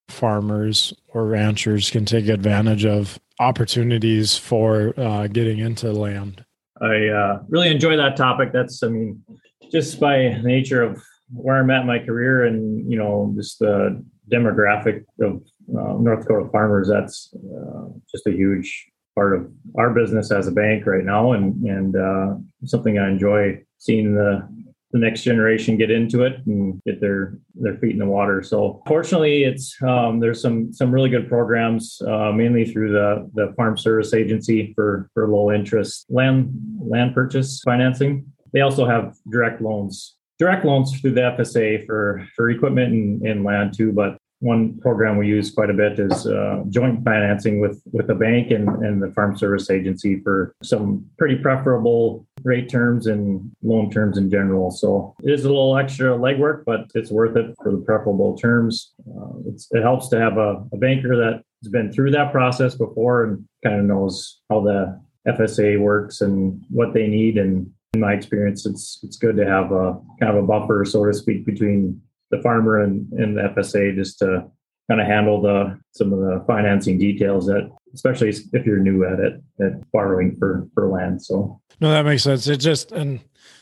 farmers 0.10 0.94
or 1.10 1.26
ranchers 1.26 1.90
can 1.90 2.06
take 2.06 2.28
advantage 2.28 2.86
of 2.86 3.20
opportunities 3.40 4.38
for 4.38 4.94
uh, 4.98 5.28
getting 5.28 5.60
into 5.60 5.92
land? 5.92 6.44
I 6.82 7.08
uh, 7.08 7.44
really 7.48 7.70
enjoy 7.70 7.98
that 7.98 8.16
topic. 8.16 8.52
That's, 8.54 8.84
I 8.84 8.88
mean, 8.88 9.24
just 9.72 10.00
by 10.00 10.40
nature 10.44 10.82
of 10.82 11.02
where 11.32 11.58
I'm 11.58 11.70
at 11.70 11.82
in 11.82 11.88
my 11.88 12.00
career 12.00 12.46
and 12.46 12.92
you 12.92 12.98
know 12.98 13.34
just 13.36 13.60
the 13.60 14.04
demographic 14.32 15.06
of 15.22 15.42
uh, 15.70 15.94
North 16.00 16.22
Dakota 16.22 16.50
farmers, 16.52 16.88
that's 16.88 17.34
uh, 17.36 17.86
just 18.10 18.28
a 18.28 18.32
huge 18.32 18.88
part 19.16 19.36
of 19.36 19.52
our 19.78 19.94
business 19.94 20.32
as 20.32 20.48
a 20.48 20.52
bank 20.52 20.86
right 20.86 21.04
now, 21.04 21.34
and 21.34 21.64
and 21.64 21.96
uh, 21.96 22.36
something 22.66 22.98
I 22.98 23.10
enjoy 23.10 23.62
seeing 23.78 24.16
the 24.16 24.48
the 24.92 25.00
next 25.00 25.22
generation 25.22 25.78
get 25.78 25.92
into 25.92 26.24
it 26.24 26.42
and 26.48 26.82
get 26.84 27.00
their 27.00 27.38
their 27.54 27.78
feet 27.78 27.92
in 27.92 28.00
the 28.00 28.08
water. 28.08 28.42
So 28.42 28.82
fortunately, 28.88 29.44
it's 29.44 29.76
um, 29.84 30.20
there's 30.20 30.42
some 30.42 30.74
some 30.74 30.92
really 30.92 31.10
good 31.10 31.28
programs, 31.28 32.02
uh, 32.08 32.32
mainly 32.32 32.66
through 32.66 32.92
the 32.92 33.30
the 33.34 33.54
Farm 33.56 33.78
Service 33.78 34.14
Agency 34.14 34.74
for 34.76 35.10
for 35.14 35.28
low 35.28 35.52
interest 35.52 36.06
land 36.10 36.52
land 36.80 37.14
purchase 37.14 37.62
financing. 37.64 38.26
They 38.54 38.62
also 38.62 38.86
have 38.86 39.16
direct 39.32 39.62
loans, 39.62 40.16
direct 40.38 40.66
loans 40.66 41.00
through 41.00 41.12
the 41.12 41.22
FSA 41.22 41.86
for 41.86 42.28
for 42.36 42.50
equipment 42.50 42.94
and, 42.94 43.22
and 43.24 43.44
land 43.44 43.74
too. 43.76 43.92
But 43.92 44.18
one 44.42 44.78
program 44.80 45.18
we 45.18 45.28
use 45.28 45.52
quite 45.52 45.70
a 45.70 45.74
bit 45.74 46.00
is 46.00 46.26
uh, 46.26 46.64
joint 46.70 47.04
financing 47.04 47.60
with 47.60 47.82
with 47.92 48.10
a 48.10 48.16
bank 48.16 48.52
and, 48.52 48.70
and 48.84 49.02
the 49.02 49.12
farm 49.12 49.38
service 49.38 49.70
agency 49.70 50.22
for 50.22 50.56
some 50.64 51.06
pretty 51.18 51.36
preferable 51.36 52.26
rate 52.44 52.70
terms 52.70 53.08
and 53.08 53.52
loan 53.64 53.92
terms 53.92 54.18
in 54.18 54.30
general. 54.30 54.72
So 54.72 55.14
it 55.24 55.32
is 55.32 55.44
a 55.44 55.50
little 55.50 55.78
extra 55.78 56.18
legwork, 56.18 56.64
but 56.66 56.90
it's 56.96 57.12
worth 57.12 57.36
it 57.36 57.54
for 57.62 57.72
the 57.72 57.80
preferable 57.80 58.38
terms. 58.38 58.94
Uh, 59.00 59.52
it 59.72 59.82
helps 59.82 60.08
to 60.10 60.20
have 60.20 60.38
a, 60.38 60.64
a 60.72 60.78
banker 60.78 61.18
that 61.18 61.44
has 61.64 61.72
been 61.72 61.92
through 61.92 62.12
that 62.12 62.32
process 62.32 62.76
before 62.76 63.26
and 63.26 63.46
kind 63.64 63.80
of 63.80 63.86
knows 63.86 64.40
how 64.50 64.62
the 64.62 65.02
FSA 65.28 65.80
works 65.80 66.22
and 66.22 66.64
what 66.70 66.94
they 66.94 67.08
need 67.08 67.38
and 67.38 67.70
in 67.94 68.00
my 68.02 68.14
experience, 68.14 68.66
it's 68.66 69.00
it's 69.04 69.18
good 69.18 69.36
to 69.38 69.46
have 69.46 69.72
a 69.72 70.00
kind 70.20 70.36
of 70.36 70.44
a 70.44 70.48
buffer, 70.48 70.86
so 70.86 71.06
to 71.06 71.14
speak, 71.14 71.46
between 71.46 72.02
the 72.32 72.42
farmer 72.42 72.84
and, 72.84 73.12
and 73.14 73.38
the 73.38 73.42
FSA 73.42 73.96
just 73.96 74.20
to 74.20 74.46
kind 74.90 75.02
of 75.02 75.08
handle 75.08 75.42
the 75.42 75.80
some 75.92 76.14
of 76.14 76.20
the 76.20 76.44
financing 76.48 76.98
details 76.98 77.46
that 77.48 77.70
especially 77.94 78.30
if 78.30 78.66
you're 78.66 78.80
new 78.80 79.06
at 79.06 79.20
it 79.20 79.42
at 79.62 79.92
borrowing 79.92 80.36
for 80.36 80.68
for 80.74 80.88
land 80.88 81.22
so. 81.22 81.60
No 81.80 81.90
that 81.90 82.06
makes 82.06 82.24
sense. 82.24 82.48
It 82.48 82.58
just 82.58 82.92
and 82.92 83.20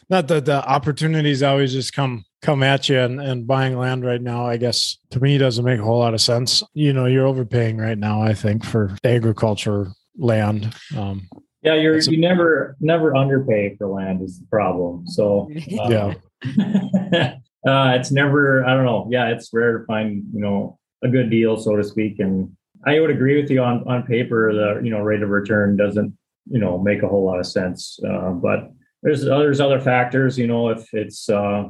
not 0.10 0.27
that 0.29 0.46
the 0.46 0.65
opportunities 0.67 1.43
always 1.43 1.74
just 1.74 1.93
come 1.93 2.25
come 2.41 2.63
at 2.63 2.88
you 2.89 3.00
and, 3.00 3.19
and 3.19 3.48
buying 3.48 3.75
land 3.77 4.05
right 4.05 4.22
now 4.22 4.46
i 4.46 4.57
guess 4.57 4.98
to 5.10 5.19
me 5.19 5.39
doesn't 5.39 5.65
make 5.65 5.79
a 5.79 5.84
whole 5.84 6.00
lot 6.00 6.13
of 6.13 6.22
sense. 6.22 6.62
You 6.74 6.93
know 6.93 7.05
you're 7.05 7.25
overpaying 7.25 7.77
right 7.77 7.98
now 7.98 8.22
i 8.22 8.34
think 8.34 8.63
for 8.63 8.96
agriculture 9.03 9.88
land 10.17 10.74
um, 10.96 11.27
yeah, 11.68 11.82
you're 11.82 12.00
you 12.00 12.18
never 12.18 12.78
never 12.80 13.16
underpay 13.16 13.76
for 13.76 13.88
land 13.88 14.22
is 14.22 14.40
the 14.40 14.46
problem. 14.48 15.06
So 15.08 15.50
uh, 15.80 15.90
yeah, 15.90 16.14
uh, 17.68 17.98
it's 17.98 18.12
never 18.12 18.66
I 18.66 18.74
don't 18.74 18.86
know. 18.86 19.08
Yeah, 19.10 19.30
it's 19.30 19.50
rare 19.52 19.80
to 19.80 19.86
find 19.86 20.24
you 20.34 20.40
know 20.40 20.80
a 21.04 21.10
good 21.10 21.30
deal, 21.30 21.58
so 21.58 21.76
to 21.76 21.84
speak. 21.84 22.20
And 22.20 22.56
I 22.86 23.00
would 23.00 23.10
agree 23.10 23.42
with 23.42 23.52
you 23.52 23.62
on 23.62 23.84
on 23.88 24.04
paper. 24.04 24.54
The 24.54 24.82
you 24.84 24.92
know 24.92 25.02
rate 25.02 25.24
of 25.24 25.30
return 25.30 25.76
doesn't 25.76 26.18
you 26.50 26.60
know 26.60 26.78
make 26.78 27.04
a 27.04 27.08
whole 27.08 27.26
lot 27.26 27.40
of 27.40 27.48
sense. 27.48 28.00
Uh, 28.08 28.32
but 28.32 28.72
there's 29.04 29.26
there's 29.26 29.60
other 29.60 29.82
factors. 29.82 30.38
You 30.38 30.48
know, 30.48 30.70
if 30.70 30.88
it's 30.94 31.30
uh, 31.30 31.66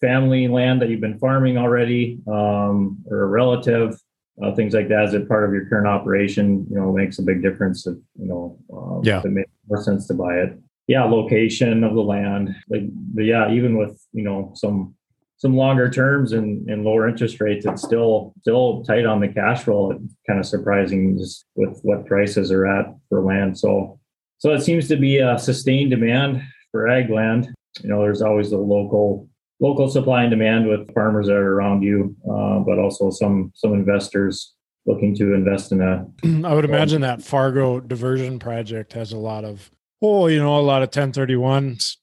family 0.00 0.46
land 0.46 0.80
that 0.80 0.90
you've 0.90 1.00
been 1.00 1.18
farming 1.18 1.58
already 1.58 2.20
um, 2.28 2.98
or 3.10 3.22
a 3.22 3.26
relative 3.26 3.98
uh, 4.42 4.54
things 4.54 4.74
like 4.74 4.88
that 4.88 5.04
as 5.04 5.14
a 5.14 5.20
part 5.20 5.44
of 5.44 5.52
your 5.52 5.66
current 5.66 5.86
operation, 5.86 6.66
you 6.70 6.76
know, 6.76 6.92
makes 6.92 7.18
a 7.18 7.22
big 7.22 7.42
difference. 7.42 7.86
If 7.86 7.96
you 8.18 8.26
know, 8.26 8.58
um, 8.72 9.00
yeah, 9.04 9.22
it 9.24 9.30
makes 9.30 9.50
more 9.68 9.82
sense 9.82 10.06
to 10.08 10.14
buy 10.14 10.36
it. 10.36 10.58
Yeah, 10.86 11.04
location 11.04 11.84
of 11.84 11.94
the 11.94 12.02
land, 12.02 12.54
like, 12.68 12.82
but 13.14 13.24
yeah, 13.24 13.50
even 13.52 13.76
with 13.76 14.00
you 14.12 14.24
know 14.24 14.52
some 14.54 14.94
some 15.36 15.56
longer 15.56 15.88
terms 15.88 16.32
and, 16.32 16.68
and 16.68 16.84
lower 16.84 17.08
interest 17.08 17.40
rates, 17.40 17.64
it's 17.64 17.82
still 17.82 18.34
still 18.40 18.84
tight 18.84 19.06
on 19.06 19.20
the 19.20 19.28
cash 19.28 19.62
flow. 19.62 19.92
It's 19.92 20.14
kind 20.26 20.38
of 20.38 20.44
surprising 20.44 21.16
just 21.16 21.46
with 21.54 21.80
what 21.82 22.06
prices 22.06 22.50
are 22.50 22.66
at 22.66 22.94
for 23.08 23.22
land. 23.22 23.58
So 23.58 23.98
so 24.38 24.52
it 24.52 24.62
seems 24.62 24.88
to 24.88 24.96
be 24.96 25.18
a 25.18 25.38
sustained 25.38 25.90
demand 25.90 26.42
for 26.72 26.88
ag 26.88 27.10
land. 27.10 27.48
You 27.82 27.88
know, 27.88 28.02
there's 28.02 28.20
always 28.20 28.50
the 28.50 28.58
local 28.58 29.29
local 29.60 29.88
supply 29.88 30.22
and 30.22 30.30
demand 30.30 30.66
with 30.66 30.92
farmers 30.94 31.26
that 31.26 31.34
are 31.36 31.54
around 31.54 31.82
you, 31.82 32.16
uh, 32.30 32.58
but 32.60 32.78
also 32.78 33.10
some 33.10 33.52
some 33.54 33.74
investors 33.74 34.54
looking 34.86 35.14
to 35.16 35.34
invest 35.34 35.72
in 35.72 35.80
a. 35.80 36.06
I 36.46 36.54
would 36.54 36.64
imagine 36.64 37.02
that 37.02 37.22
Fargo 37.22 37.80
diversion 37.80 38.38
project 38.38 38.92
has 38.94 39.12
a 39.12 39.18
lot 39.18 39.44
of 39.44 39.70
oh, 40.02 40.26
you 40.26 40.38
know, 40.38 40.58
a 40.58 40.60
lot 40.60 40.82
of 40.82 40.90
1031s. 40.90 41.96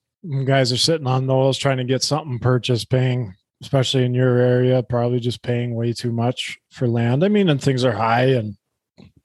Guys 0.46 0.72
are 0.72 0.78
sitting 0.78 1.08
on 1.08 1.28
those 1.28 1.58
trying 1.58 1.78
to 1.78 1.84
get 1.84 2.04
something 2.04 2.40
purchased, 2.40 2.90
paying, 2.90 3.34
especially 3.62 4.04
in 4.04 4.14
your 4.14 4.38
area, 4.38 4.84
probably 4.84 5.20
just 5.20 5.42
paying 5.42 5.76
way 5.76 5.94
too 5.94 6.12
much 6.12 6.58
for 6.72 6.88
land. 6.88 7.24
I 7.24 7.28
mean, 7.28 7.50
and 7.50 7.62
things 7.62 7.84
are 7.84 7.94
high 7.94 8.26
and 8.26 8.56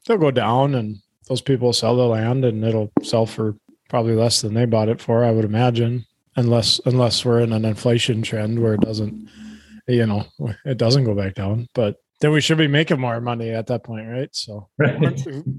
they'll 0.07 0.19
go 0.19 0.31
down, 0.31 0.75
and 0.75 0.97
those 1.29 1.41
people 1.41 1.73
sell 1.73 1.97
the 1.97 2.07
land 2.07 2.45
and 2.45 2.65
it'll 2.65 2.93
sell 3.03 3.27
for 3.27 3.57
probably 3.89 4.15
less 4.15 4.41
than 4.41 4.55
they 4.55 4.65
bought 4.65 4.89
it 4.89 5.01
for, 5.01 5.25
I 5.25 5.31
would 5.31 5.45
imagine, 5.45 6.07
unless 6.37 6.81
unless 6.85 7.25
we're 7.25 7.41
in 7.41 7.53
an 7.53 7.65
inflation 7.65 8.23
trend 8.23 8.61
where 8.61 8.75
it 8.75 8.81
doesn't, 8.81 9.29
you 9.87 10.07
know, 10.07 10.25
it 10.65 10.79
doesn't 10.79 11.05
go 11.05 11.15
back 11.15 11.35
down. 11.35 11.69
But 11.75 11.97
then 12.21 12.31
we 12.33 12.41
should 12.41 12.59
be 12.59 12.69
making 12.69 13.01
more 13.01 13.21
money 13.21 13.51
at 13.51 13.67
that 13.67 13.85
point, 13.85 14.09
right? 14.09 14.35
So 14.35 14.69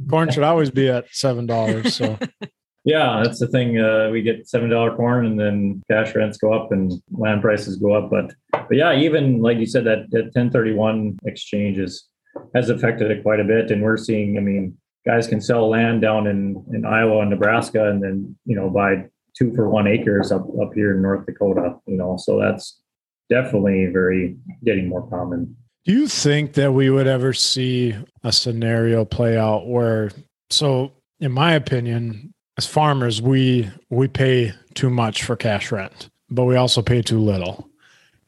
corn 0.09 0.31
should 0.31 0.43
always 0.43 0.71
be 0.71 0.89
at 0.89 1.05
seven 1.11 1.45
dollars. 1.45 1.95
So 1.95 2.17
yeah, 2.85 3.21
that's 3.23 3.39
the 3.39 3.47
thing. 3.47 3.79
Uh, 3.79 4.09
we 4.11 4.21
get 4.21 4.47
seven 4.47 4.69
dollar 4.69 4.95
corn, 4.95 5.25
and 5.25 5.39
then 5.39 5.83
cash 5.91 6.15
rents 6.15 6.37
go 6.37 6.53
up, 6.53 6.71
and 6.71 6.93
land 7.11 7.41
prices 7.41 7.77
go 7.77 7.93
up. 7.93 8.09
But 8.09 8.33
but 8.51 8.75
yeah, 8.75 8.93
even 8.93 9.41
like 9.41 9.57
you 9.57 9.65
said, 9.65 9.85
that 9.85 10.09
that 10.11 10.33
ten 10.33 10.49
thirty 10.49 10.73
one 10.73 11.17
exchanges 11.25 12.07
has 12.55 12.69
affected 12.69 13.11
it 13.11 13.23
quite 13.23 13.39
a 13.39 13.45
bit, 13.45 13.71
and 13.71 13.81
we're 13.81 13.97
seeing. 13.97 14.37
I 14.37 14.41
mean, 14.41 14.77
guys 15.05 15.27
can 15.27 15.41
sell 15.41 15.69
land 15.69 16.01
down 16.01 16.27
in 16.27 16.63
in 16.73 16.85
Iowa 16.85 17.19
and 17.19 17.29
Nebraska, 17.29 17.89
and 17.89 18.01
then 18.01 18.37
you 18.45 18.55
know 18.55 18.69
buy 18.69 19.05
two 19.37 19.53
for 19.53 19.69
one 19.69 19.87
acres 19.87 20.31
up 20.31 20.45
up 20.61 20.73
here 20.73 20.95
in 20.95 21.01
North 21.01 21.25
Dakota. 21.25 21.75
You 21.85 21.97
know, 21.97 22.17
so 22.17 22.39
that's 22.39 22.81
definitely 23.29 23.87
very 23.87 24.37
getting 24.63 24.87
more 24.89 25.07
common. 25.09 25.55
Do 25.85 25.91
you 25.91 26.07
think 26.07 26.53
that 26.53 26.73
we 26.73 26.89
would 26.89 27.07
ever 27.07 27.33
see 27.33 27.95
a 28.23 28.31
scenario 28.31 29.03
play 29.03 29.37
out 29.37 29.67
where, 29.67 30.11
so 30.49 30.93
in 31.19 31.31
my 31.33 31.53
opinion, 31.53 32.33
as 32.57 32.65
farmers, 32.65 33.21
we 33.21 33.69
we 33.89 34.07
pay 34.07 34.53
too 34.75 34.89
much 34.89 35.23
for 35.23 35.35
cash 35.35 35.71
rent, 35.71 36.09
but 36.29 36.45
we 36.45 36.55
also 36.55 36.81
pay 36.81 37.01
too 37.01 37.19
little. 37.19 37.69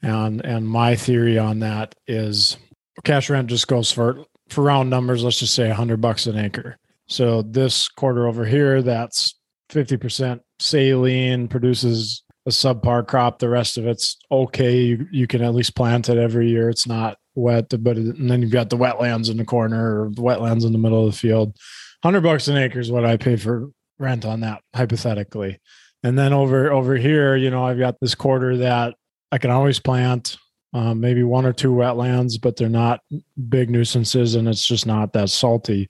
And 0.02 0.44
and 0.44 0.68
my 0.68 0.96
theory 0.96 1.38
on 1.38 1.60
that 1.60 1.96
is 2.08 2.58
cash 3.04 3.30
rent 3.30 3.48
just 3.48 3.68
goes 3.68 3.92
for 3.92 4.26
for 4.50 4.64
round 4.64 4.90
numbers, 4.90 5.24
let's 5.24 5.40
just 5.40 5.56
say 5.56 5.68
100 5.68 6.02
bucks 6.02 6.28
an 6.28 6.38
acre. 6.38 6.78
So 7.08 7.42
this 7.42 7.88
quarter 7.88 8.28
over 8.28 8.46
here, 8.46 8.82
that's 8.82 9.36
50% 9.70 10.40
saline, 10.60 11.48
produces 11.48 12.24
a 12.46 12.50
subpar 12.50 13.08
crop. 13.08 13.40
The 13.40 13.50
rest 13.50 13.78
of 13.78 13.88
it's 13.88 14.18
okay. 14.32 14.80
You, 14.80 15.08
you 15.12 15.28
can 15.28 15.42
at 15.42 15.56
least 15.56 15.76
plant 15.76 16.10
it 16.10 16.18
every 16.18 16.50
year. 16.50 16.70
It's 16.70 16.88
not 16.88 17.18
wet, 17.34 17.70
but 17.84 17.98
it, 17.98 18.16
and 18.16 18.30
then 18.30 18.42
you've 18.42 18.52
got 18.52 18.70
the 18.70 18.78
wetlands 18.78 19.30
in 19.30 19.38
the 19.38 19.46
corner 19.46 20.04
or 20.04 20.10
the 20.10 20.22
wetlands 20.22 20.66
in 20.66 20.72
the 20.72 20.78
middle 20.78 21.06
of 21.06 21.14
the 21.14 21.18
field. 21.18 21.56
100 22.02 22.22
bucks 22.22 22.48
an 22.48 22.58
acre 22.58 22.80
is 22.80 22.92
what 22.92 23.06
I 23.06 23.18
pay 23.18 23.36
for 23.36 23.70
rent 23.98 24.26
on 24.26 24.42
that 24.42 24.62
hypothetically. 24.76 25.60
And 26.04 26.18
then 26.20 26.34
over 26.34 26.72
over 26.72 26.96
here, 26.96 27.36
you 27.36 27.50
know, 27.50 27.66
I've 27.66 27.80
got 27.80 28.00
this 28.00 28.14
quarter 28.14 28.58
that 28.58 28.94
I 29.32 29.40
can 29.40 29.50
always 29.50 29.80
plant 29.80 30.38
um, 30.74 31.00
maybe 31.00 31.24
one 31.24 31.46
or 31.46 31.54
two 31.54 31.72
wetlands, 31.72 32.40
but 32.40 32.58
they're 32.58 32.70
not 32.70 33.00
big 33.50 33.70
nuisances 33.70 34.36
and 34.36 34.48
it's 34.48 34.66
just 34.66 34.86
not 34.86 35.14
that 35.14 35.30
salty. 35.30 35.90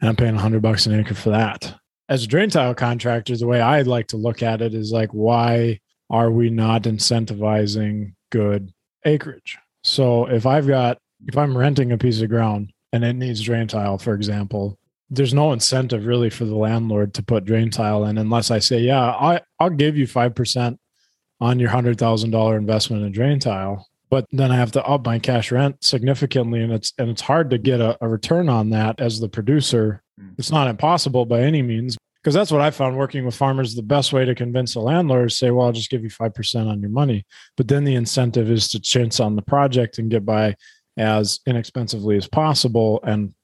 And 0.00 0.08
I'm 0.08 0.16
paying 0.16 0.34
100 0.34 0.60
bucks 0.60 0.86
an 0.86 0.98
acre 0.98 1.14
for 1.14 1.30
that. 1.30 1.74
As 2.14 2.22
a 2.22 2.28
drain 2.28 2.48
tile 2.48 2.76
contractor, 2.76 3.36
the 3.36 3.44
way 3.48 3.60
I'd 3.60 3.88
like 3.88 4.06
to 4.08 4.16
look 4.16 4.40
at 4.40 4.62
it 4.62 4.72
is 4.72 4.92
like, 4.92 5.10
why 5.10 5.80
are 6.08 6.30
we 6.30 6.48
not 6.48 6.84
incentivizing 6.84 8.14
good 8.30 8.72
acreage? 9.04 9.58
So 9.82 10.26
if 10.26 10.46
I've 10.46 10.68
got, 10.68 10.98
if 11.26 11.36
I'm 11.36 11.58
renting 11.58 11.90
a 11.90 11.98
piece 11.98 12.20
of 12.20 12.28
ground 12.28 12.72
and 12.92 13.02
it 13.02 13.14
needs 13.14 13.42
drain 13.42 13.66
tile, 13.66 13.98
for 13.98 14.14
example, 14.14 14.78
there's 15.10 15.34
no 15.34 15.52
incentive 15.52 16.06
really 16.06 16.30
for 16.30 16.44
the 16.44 16.54
landlord 16.54 17.14
to 17.14 17.22
put 17.24 17.46
drain 17.46 17.72
tile 17.72 18.04
in 18.04 18.16
unless 18.16 18.48
I 18.52 18.60
say, 18.60 18.78
yeah, 18.78 19.10
I, 19.10 19.40
I'll 19.58 19.70
give 19.70 19.96
you 19.96 20.06
5% 20.06 20.78
on 21.40 21.58
your 21.58 21.70
$100,000 21.70 22.56
investment 22.56 23.02
in 23.02 23.10
drain 23.10 23.40
tile 23.40 23.88
but 24.08 24.26
then 24.30 24.52
I 24.52 24.56
have 24.56 24.70
to 24.72 24.84
up 24.84 25.04
my 25.04 25.18
cash 25.18 25.50
rent 25.50 25.82
significantly, 25.82 26.60
and 26.60 26.72
it's 26.72 26.92
and 26.98 27.10
it's 27.10 27.22
hard 27.22 27.50
to 27.50 27.58
get 27.58 27.80
a, 27.80 27.98
a 28.00 28.06
return 28.06 28.48
on 28.48 28.70
that 28.70 29.00
as 29.00 29.18
the 29.18 29.28
producer. 29.28 30.03
Mm. 30.20 30.34
It's 30.38 30.50
not 30.50 30.68
impossible 30.68 31.26
by 31.26 31.40
any 31.40 31.62
means, 31.62 31.96
because 32.22 32.34
that's 32.34 32.50
what 32.50 32.60
I 32.60 32.70
found 32.70 32.96
working 32.96 33.24
with 33.24 33.34
farmers. 33.34 33.74
The 33.74 33.82
best 33.82 34.12
way 34.12 34.24
to 34.24 34.34
convince 34.34 34.74
a 34.74 34.80
landlord 34.80 35.30
is 35.30 35.38
say, 35.38 35.50
"Well, 35.50 35.66
I'll 35.66 35.72
just 35.72 35.90
give 35.90 36.02
you 36.02 36.10
five 36.10 36.34
percent 36.34 36.68
on 36.68 36.80
your 36.80 36.90
money," 36.90 37.24
but 37.56 37.68
then 37.68 37.84
the 37.84 37.94
incentive 37.94 38.50
is 38.50 38.68
to 38.68 38.80
chance 38.80 39.20
on 39.20 39.36
the 39.36 39.42
project 39.42 39.98
and 39.98 40.10
get 40.10 40.24
by 40.24 40.56
as 40.96 41.40
inexpensively 41.46 42.16
as 42.16 42.26
possible, 42.26 43.00
and 43.02 43.34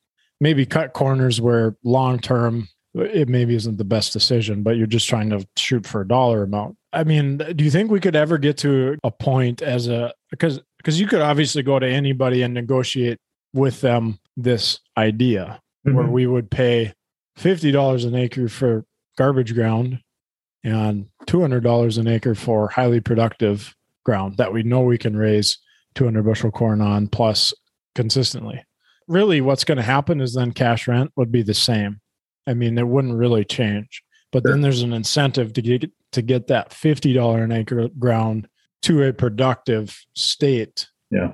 maybe 0.40 0.64
cut 0.64 0.92
corners 0.92 1.40
where 1.40 1.76
long 1.84 2.18
term 2.18 2.68
it 2.94 3.28
maybe 3.28 3.54
isn't 3.54 3.78
the 3.78 3.84
best 3.84 4.12
decision, 4.12 4.62
but 4.64 4.76
you're 4.76 4.86
just 4.86 5.08
trying 5.08 5.30
to 5.30 5.46
shoot 5.56 5.86
for 5.86 6.00
a 6.00 6.08
dollar 6.08 6.42
amount. 6.42 6.76
I 6.92 7.04
mean, 7.04 7.36
do 7.36 7.62
you 7.62 7.70
think 7.70 7.88
we 7.88 8.00
could 8.00 8.16
ever 8.16 8.36
get 8.36 8.56
to 8.58 8.98
a 9.04 9.12
point 9.12 9.62
as 9.62 9.86
a 9.86 10.12
because 10.30 10.60
because 10.78 10.98
you 10.98 11.06
could 11.06 11.20
obviously 11.20 11.62
go 11.62 11.78
to 11.78 11.86
anybody 11.86 12.42
and 12.42 12.54
negotiate 12.54 13.18
with 13.52 13.80
them 13.80 14.18
this 14.36 14.80
idea 14.96 15.60
mm-hmm. 15.86 15.96
where 15.96 16.06
we 16.06 16.26
would 16.26 16.50
pay 16.50 16.92
fifty 17.36 17.70
dollars 17.70 18.04
an 18.04 18.14
acre 18.14 18.48
for 18.48 18.84
garbage 19.16 19.54
ground 19.54 20.00
and 20.64 21.06
two 21.26 21.40
hundred 21.40 21.62
dollars 21.62 21.98
an 21.98 22.06
acre 22.06 22.34
for 22.34 22.68
highly 22.68 23.00
productive 23.00 23.74
ground 24.04 24.36
that 24.36 24.52
we 24.52 24.62
know 24.62 24.80
we 24.80 24.98
can 24.98 25.16
raise 25.16 25.58
two 25.94 26.04
hundred 26.04 26.24
bushel 26.24 26.50
corn 26.50 26.80
on 26.80 27.06
plus 27.06 27.52
consistently. 27.94 28.64
Really, 29.08 29.40
what's 29.40 29.64
going 29.64 29.78
to 29.78 29.82
happen 29.82 30.20
is 30.20 30.34
then 30.34 30.52
cash 30.52 30.86
rent 30.86 31.12
would 31.16 31.32
be 31.32 31.42
the 31.42 31.54
same. 31.54 32.00
I 32.46 32.54
mean, 32.54 32.78
it 32.78 32.86
wouldn't 32.86 33.16
really 33.16 33.44
change. 33.44 34.02
But 34.32 34.42
sure. 34.42 34.52
then 34.52 34.60
there's 34.60 34.82
an 34.82 34.92
incentive 34.92 35.52
to 35.54 35.62
get 35.62 35.90
to 36.12 36.22
get 36.22 36.46
that 36.46 36.72
fifty 36.72 37.12
dollar 37.12 37.42
an 37.42 37.52
acre 37.52 37.88
ground 37.98 38.48
to 38.82 39.02
a 39.02 39.12
productive 39.12 39.98
state. 40.14 40.88
Yeah. 41.10 41.32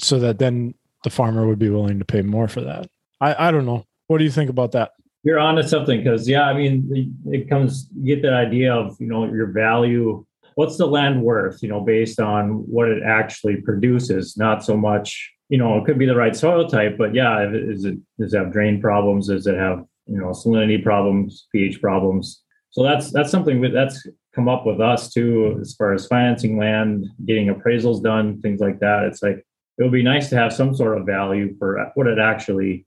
So 0.00 0.18
that 0.20 0.38
then 0.38 0.74
the 1.04 1.10
farmer 1.10 1.46
would 1.46 1.58
be 1.58 1.70
willing 1.70 1.98
to 1.98 2.04
pay 2.04 2.22
more 2.22 2.48
for 2.48 2.60
that. 2.62 2.88
I, 3.20 3.48
I 3.48 3.50
don't 3.50 3.66
know. 3.66 3.84
What 4.06 4.18
do 4.18 4.24
you 4.24 4.30
think 4.30 4.50
about 4.50 4.72
that? 4.72 4.92
You're 5.24 5.38
onto 5.38 5.62
something 5.62 6.02
because 6.02 6.28
yeah, 6.28 6.44
I 6.44 6.54
mean 6.54 7.18
it 7.26 7.48
comes 7.48 7.88
you 7.96 8.16
get 8.16 8.22
that 8.22 8.34
idea 8.34 8.72
of 8.72 8.96
you 9.00 9.08
know 9.08 9.26
your 9.26 9.48
value. 9.48 10.24
What's 10.54 10.76
the 10.76 10.86
land 10.86 11.22
worth? 11.22 11.62
You 11.62 11.68
know, 11.68 11.80
based 11.80 12.20
on 12.20 12.64
what 12.66 12.88
it 12.88 13.02
actually 13.02 13.56
produces, 13.56 14.36
not 14.36 14.64
so 14.64 14.76
much. 14.76 15.32
You 15.48 15.58
know, 15.58 15.78
it 15.78 15.84
could 15.86 15.98
be 15.98 16.06
the 16.06 16.14
right 16.14 16.36
soil 16.36 16.68
type, 16.68 16.96
but 16.98 17.14
yeah, 17.14 17.48
is 17.50 17.84
it 17.84 17.98
does 18.18 18.32
it 18.32 18.38
have 18.38 18.52
drain 18.52 18.80
problems? 18.80 19.28
Does 19.28 19.46
it 19.46 19.56
have 19.56 19.84
you 20.06 20.18
know 20.18 20.28
salinity 20.28 20.82
problems, 20.82 21.46
pH 21.52 21.80
problems? 21.80 22.42
So 22.70 22.82
that's 22.82 23.10
that's 23.12 23.30
something 23.30 23.60
that's 23.72 24.06
come 24.34 24.48
up 24.48 24.64
with 24.64 24.80
us 24.80 25.12
too, 25.12 25.58
as 25.60 25.74
far 25.74 25.92
as 25.92 26.06
financing 26.06 26.58
land, 26.58 27.06
getting 27.26 27.48
appraisals 27.48 28.02
done, 28.02 28.40
things 28.40 28.60
like 28.60 28.78
that. 28.80 29.04
It's 29.04 29.22
like 29.22 29.44
it 29.78 29.82
would 29.82 29.92
be 29.92 30.02
nice 30.02 30.28
to 30.30 30.36
have 30.36 30.52
some 30.52 30.74
sort 30.74 30.98
of 30.98 31.06
value 31.06 31.56
for 31.58 31.90
what 31.94 32.06
it 32.06 32.18
actually 32.18 32.86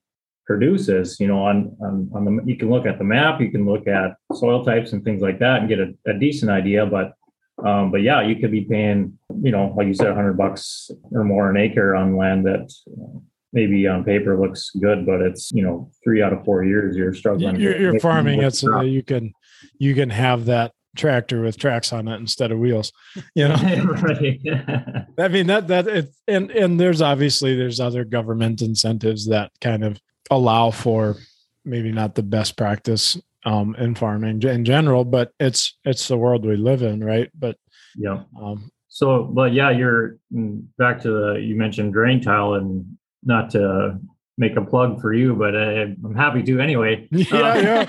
produces. 0.51 1.17
You 1.19 1.27
know, 1.27 1.39
on 1.39 1.75
on, 1.81 2.09
on 2.13 2.25
the 2.25 2.43
you 2.45 2.57
can 2.57 2.69
look 2.69 2.85
at 2.85 2.97
the 2.97 3.03
map, 3.03 3.39
you 3.39 3.51
can 3.51 3.65
look 3.65 3.87
at 3.87 4.17
soil 4.33 4.63
types 4.65 4.91
and 4.91 5.03
things 5.03 5.21
like 5.21 5.39
that, 5.39 5.61
and 5.61 5.69
get 5.69 5.79
a, 5.79 5.93
a 6.05 6.13
decent 6.13 6.51
idea. 6.51 6.85
But 6.85 7.13
um, 7.65 7.91
but 7.91 8.01
yeah, 8.01 8.21
you 8.21 8.35
could 8.35 8.51
be 8.51 8.61
paying, 8.61 9.17
you 9.41 9.51
know, 9.51 9.73
like 9.77 9.87
you 9.87 9.93
said, 9.93 10.07
100 10.07 10.33
bucks 10.33 10.89
or 11.11 11.23
more 11.23 11.49
an 11.49 11.57
acre 11.57 11.95
on 11.95 12.17
land 12.17 12.45
that 12.45 12.73
maybe 13.53 13.87
on 13.87 14.03
paper 14.03 14.39
looks 14.39 14.71
good, 14.71 15.05
but 15.05 15.21
it's 15.21 15.51
you 15.53 15.63
know 15.63 15.91
three 16.03 16.21
out 16.21 16.33
of 16.33 16.43
four 16.43 16.63
years 16.65 16.97
you're 16.97 17.13
struggling. 17.13 17.59
You're, 17.59 17.79
you're 17.79 17.99
farming 17.99 18.41
it 18.41 18.55
so 18.55 18.71
that 18.71 18.87
you 18.87 19.03
can 19.03 19.33
you 19.77 19.95
can 19.95 20.09
have 20.09 20.45
that 20.45 20.73
tractor 20.95 21.41
with 21.41 21.57
tracks 21.57 21.93
on 21.93 22.09
it 22.09 22.19
instead 22.19 22.51
of 22.51 22.59
wheels 22.59 22.91
you 23.33 23.47
know 23.47 23.55
i 25.17 25.27
mean 25.29 25.47
that 25.47 25.65
that 25.69 25.87
it 25.87 26.13
and 26.27 26.51
and 26.51 26.77
there's 26.81 27.01
obviously 27.01 27.55
there's 27.55 27.79
other 27.79 28.03
government 28.03 28.61
incentives 28.61 29.27
that 29.27 29.49
kind 29.61 29.85
of 29.85 30.01
allow 30.31 30.71
for 30.71 31.17
maybe 31.63 31.91
not 31.91 32.15
the 32.15 32.23
best 32.23 32.57
practice 32.57 33.17
um 33.45 33.75
in 33.75 33.93
farming 33.93 34.41
in 34.43 34.65
general 34.65 35.05
but 35.05 35.31
it's 35.39 35.77
it's 35.85 36.07
the 36.07 36.17
world 36.17 36.45
we 36.45 36.55
live 36.55 36.81
in 36.81 37.03
right 37.03 37.29
but 37.37 37.57
yeah 37.95 38.23
um 38.41 38.71
so 38.87 39.23
but 39.23 39.53
yeah 39.53 39.69
you're 39.69 40.17
mm, 40.33 40.63
back 40.77 41.01
to 41.01 41.11
the 41.11 41.33
you 41.39 41.55
mentioned 41.55 41.93
drain 41.93 42.21
tile 42.21 42.55
and 42.55 42.97
not 43.23 43.49
to 43.51 43.99
make 44.41 44.55
a 44.57 44.61
plug 44.61 44.99
for 44.99 45.13
you, 45.13 45.35
but 45.35 45.55
uh, 45.55 45.85
I'm 46.03 46.15
happy 46.15 46.43
to 46.43 46.59
anyway. 46.59 47.07
Yeah, 47.11 47.37
uh, 47.37 47.87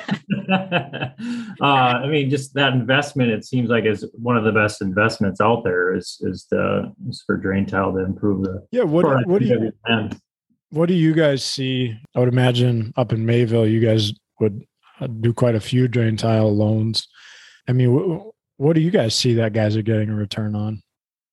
yeah. 0.48 1.12
uh, 1.60 1.64
I 1.64 2.06
mean, 2.06 2.28
just 2.28 2.54
that 2.54 2.74
investment, 2.74 3.30
it 3.30 3.44
seems 3.44 3.70
like 3.70 3.84
is 3.84 4.04
one 4.12 4.36
of 4.36 4.44
the 4.44 4.52
best 4.52 4.82
investments 4.82 5.40
out 5.40 5.64
there. 5.64 5.94
Is 5.94 6.18
is 6.20 6.46
the 6.50 6.92
is 7.08 7.22
for 7.26 7.36
drain 7.36 7.66
tile 7.66 7.92
to 7.92 7.98
improve 7.98 8.44
the 8.44 8.66
yeah. 8.70 8.82
What 8.82 9.26
what 9.26 9.40
do 9.40 9.46
you 9.46 9.72
what 10.72 10.88
do 10.88 10.94
you 10.94 11.12
guys 11.12 11.44
see? 11.44 11.94
I 12.16 12.18
would 12.18 12.30
imagine 12.30 12.94
up 12.96 13.12
in 13.12 13.26
Mayville, 13.26 13.66
you 13.66 13.78
guys 13.78 14.12
would 14.40 14.64
do 15.20 15.34
quite 15.34 15.54
a 15.54 15.60
few 15.60 15.86
drain 15.86 16.16
tile 16.16 16.54
loans. 16.54 17.06
I 17.68 17.72
mean, 17.72 17.94
w- 17.94 18.32
what 18.56 18.72
do 18.72 18.80
you 18.80 18.90
guys 18.90 19.14
see 19.14 19.34
that 19.34 19.52
guys 19.52 19.76
are 19.76 19.82
getting 19.82 20.08
a 20.08 20.14
return 20.14 20.56
on? 20.56 20.82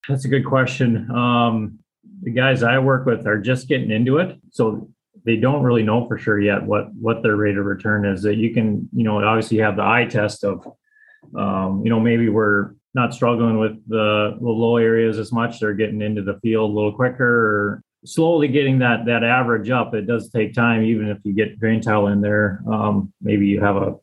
That's 0.10 0.26
a 0.26 0.28
good 0.28 0.46
question. 0.46 1.10
Um, 1.10 1.80
the 2.22 2.32
guys 2.32 2.64
I 2.64 2.80
work 2.80 3.06
with 3.06 3.26
are 3.28 3.38
just 3.38 3.70
getting 3.70 3.92
into 3.92 4.18
it, 4.18 4.38
so 4.52 4.90
they 5.26 5.38
don't 5.38 5.64
really 5.64 5.84
know 5.84 6.06
for 6.06 6.18
sure 6.18 6.40
yet 6.40 6.64
what 6.64 6.94
what 6.96 7.24
their 7.24 7.38
rate 7.38 7.58
of 7.58 7.66
return 7.66 8.06
is. 8.06 8.22
That 8.24 8.36
you 8.36 8.54
can, 8.54 8.90
you 8.94 9.06
know, 9.06 9.24
obviously 9.24 9.60
have 9.60 9.78
the 9.78 9.84
eye 9.84 10.06
test 10.06 10.44
of, 10.44 10.68
um, 11.38 11.82
you 11.86 11.90
know, 11.90 12.00
maybe 12.00 12.28
we're 12.28 12.72
not 12.94 13.14
struggling 13.14 13.58
with 13.58 13.88
the, 13.88 14.38
the 14.42 14.50
low 14.50 14.76
areas 14.78 15.18
as 15.18 15.32
much. 15.32 15.60
They're 15.60 15.74
getting 15.74 16.02
into 16.02 16.24
the 16.24 16.40
field 16.42 16.72
a 16.72 16.74
little 16.74 16.94
quicker, 16.94 17.24
or 17.26 17.84
slowly 18.06 18.48
getting 18.48 18.80
that 18.80 19.06
that 19.06 19.24
average 19.24 19.70
up. 19.70 19.94
It 19.94 20.08
does 20.08 20.30
take 20.30 20.54
time, 20.54 20.84
even 20.84 21.08
if 21.08 21.18
you 21.24 21.34
get 21.34 21.60
drain 21.60 21.82
tile 21.82 22.08
in 22.08 22.22
there. 22.22 22.62
Um, 22.72 23.14
maybe 23.22 23.48
you 23.48 23.62
have 23.62 23.76
a, 23.76 23.96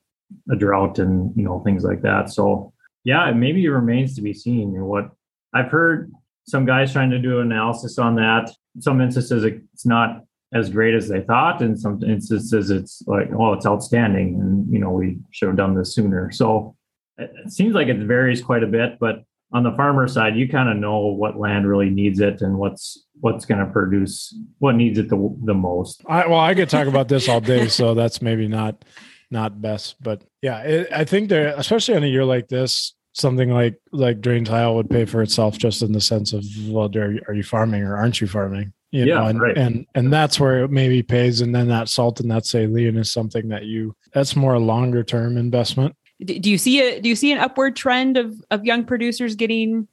a 0.51 0.57
drought 0.57 0.99
and 0.99 1.35
you 1.37 1.43
know 1.43 1.61
things 1.61 1.85
like 1.85 2.03
that. 2.03 2.31
So 2.31 2.73
yeah, 3.05 3.31
maybe 3.33 3.65
it 3.65 3.71
remains 3.71 4.15
to 4.17 4.23
be 4.23 4.35
seen. 4.35 4.73
What 4.73 5.11
I've 5.55 5.71
heard 5.71 6.13
some 6.47 6.65
guys 6.65 6.93
trying 6.93 7.11
to 7.11 7.19
do 7.19 7.41
analysis 7.41 7.99
on 7.99 8.15
that. 8.17 8.51
Some 8.81 9.01
instances 9.01 9.45
it's 9.45 9.87
not 9.87 10.23
as 10.55 10.71
great 10.71 10.95
as 10.95 11.09
they 11.09 11.23
thought, 11.23 11.61
and 11.61 11.79
some 11.79 12.03
instances 12.05 12.71
it's 12.71 13.03
like, 13.07 13.29
oh, 13.37 13.53
it's 13.53 13.67
outstanding, 13.67 14.41
and 14.41 14.73
you 14.73 14.79
know 14.79 14.91
we 14.91 15.19
should 15.31 15.49
have 15.49 15.57
done 15.57 15.75
this 15.75 15.95
sooner. 15.95 16.31
So 16.31 16.77
it 17.19 17.31
seems 17.51 17.75
like 17.75 17.89
it 17.89 17.99
varies 17.99 18.43
quite 18.43 18.63
a 18.63 18.67
bit, 18.67 18.99
but 19.01 19.25
on 19.53 19.63
the 19.63 19.73
farmer 19.73 20.07
side, 20.09 20.37
you 20.37 20.49
kind 20.49 20.69
of 20.69 20.77
know 20.77 21.07
what 21.07 21.39
land 21.39 21.69
really 21.69 21.89
needs 21.89 22.21
it 22.21 22.43
and 22.43 22.59
what's 22.59 23.06
what's 23.21 23.45
going 23.45 23.65
to 23.65 23.71
produce 23.73 24.35
what 24.59 24.75
needs 24.75 24.99
it 24.99 25.09
the, 25.09 25.37
the 25.45 25.55
most. 25.55 26.03
I, 26.07 26.27
well, 26.27 26.41
I 26.41 26.55
could 26.55 26.69
talk 26.69 26.87
about 26.87 27.09
this 27.09 27.29
all 27.29 27.41
day, 27.41 27.69
so 27.79 27.95
that's 27.95 28.21
maybe 28.23 28.49
not 28.49 28.85
not 29.31 29.61
best, 29.61 30.01
but 30.01 30.23
yeah, 30.41 30.61
it, 30.61 30.89
I 30.93 31.05
think 31.05 31.29
there, 31.29 31.49
especially 31.57 31.97
on 31.97 32.05
a 32.05 32.07
year 32.07 32.25
like 32.25 32.47
this, 32.49 32.95
something 33.13 33.51
like 33.51 33.77
like 33.91 34.21
drain 34.21 34.45
tile 34.45 34.77
would 34.77 34.89
pay 34.89 35.05
for 35.05 35.21
itself 35.23 35.59
just 35.59 35.83
in 35.83 35.93
the 35.93 36.01
sense 36.01 36.33
of 36.33 36.45
well, 36.69 36.91
are, 36.97 37.17
are 37.27 37.35
you 37.35 37.43
farming 37.43 37.83
or 37.83 37.97
aren't 37.97 38.21
you 38.21 38.29
farming? 38.29 38.73
You 38.93 39.05
yeah, 39.05 39.15
know, 39.15 39.27
and, 39.27 39.41
right. 39.41 39.59
and 39.59 39.87
and 39.95 40.13
that's 40.13 40.39
where 40.39 40.65
it 40.65 40.71
maybe 40.71 41.03
pays, 41.03 41.41
and 41.41 41.55
then 41.55 41.69
that 41.69 41.89
salt 41.89 42.21
and 42.21 42.31
that 42.31 42.47
saline 42.47 42.97
is 42.97 43.11
something 43.11 43.49
that 43.49 43.65
you 43.65 43.97
that's 44.13 44.37
more 44.37 44.55
a 44.55 44.61
longer 44.61 45.03
term 45.03 45.37
investment 45.37 45.97
do 46.25 46.51
you 46.51 46.57
see 46.57 46.81
a 46.81 47.01
do 47.01 47.09
you 47.09 47.17
see 47.17 47.31
an 47.31 47.39
upward 47.39 47.77
trend 47.77 48.17
of 48.17 48.43
of 48.51 48.65
young 48.65 48.85
producers 48.85 49.35
getting 49.35 49.87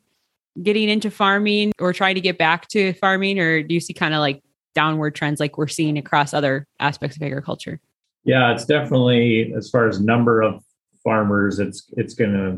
getting 0.61 0.89
into 0.89 1.09
farming 1.09 1.71
or 1.79 1.93
trying 1.93 2.15
to 2.15 2.21
get 2.21 2.37
back 2.37 2.67
to 2.69 2.93
farming 2.93 3.39
or 3.39 3.63
do 3.63 3.73
you 3.73 3.79
see 3.79 3.93
kind 3.93 4.13
of 4.13 4.19
like 4.19 4.41
downward 4.75 5.15
trends 5.15 5.39
like 5.39 5.57
we're 5.57 5.67
seeing 5.67 5.97
across 5.97 6.33
other 6.33 6.67
aspects 6.79 7.15
of 7.15 7.23
agriculture? 7.23 7.79
Yeah 8.23 8.53
it's 8.53 8.65
definitely 8.65 9.53
as 9.55 9.69
far 9.69 9.87
as 9.87 9.99
number 9.99 10.41
of 10.41 10.63
farmers 11.03 11.59
it's 11.59 11.91
it's 11.97 12.13
gonna 12.13 12.57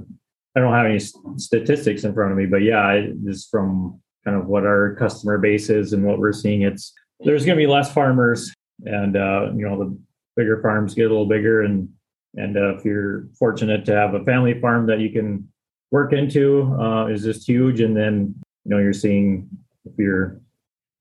i 0.55 0.59
don't 0.59 0.73
have 0.73 0.85
any 0.85 0.99
statistics 1.37 2.03
in 2.03 2.13
front 2.13 2.31
of 2.31 2.37
me 2.37 2.45
but 2.45 2.61
yeah 2.61 3.07
just 3.25 3.49
from 3.49 3.99
kind 4.23 4.37
of 4.37 4.45
what 4.45 4.65
our 4.65 4.95
customer 4.95 5.37
base 5.37 5.69
is 5.69 5.93
and 5.93 6.03
what 6.03 6.19
we're 6.19 6.31
seeing 6.31 6.61
it's 6.61 6.93
there's 7.21 7.43
gonna 7.43 7.57
be 7.57 7.65
less 7.65 7.91
farmers 7.91 8.53
and 8.85 9.17
uh 9.17 9.49
you 9.55 9.67
know 9.67 9.79
the 9.79 9.97
bigger 10.35 10.61
farms 10.61 10.93
get 10.93 11.05
a 11.05 11.09
little 11.09 11.27
bigger 11.27 11.63
and 11.63 11.89
and 12.35 12.57
uh, 12.57 12.75
if 12.75 12.83
you're 12.83 13.27
fortunate 13.39 13.85
to 13.85 13.95
have 13.95 14.13
a 14.13 14.23
family 14.25 14.59
farm 14.59 14.85
that 14.87 14.99
you 14.99 15.09
can 15.09 15.47
work 15.95 16.11
into, 16.11 16.75
uh, 16.79 17.07
is 17.07 17.23
just 17.23 17.47
huge. 17.47 17.79
And 17.79 17.95
then 17.95 18.35
you 18.63 18.71
know 18.71 18.79
you're 18.79 19.01
seeing 19.05 19.47
if 19.85 19.93
you're 19.97 20.41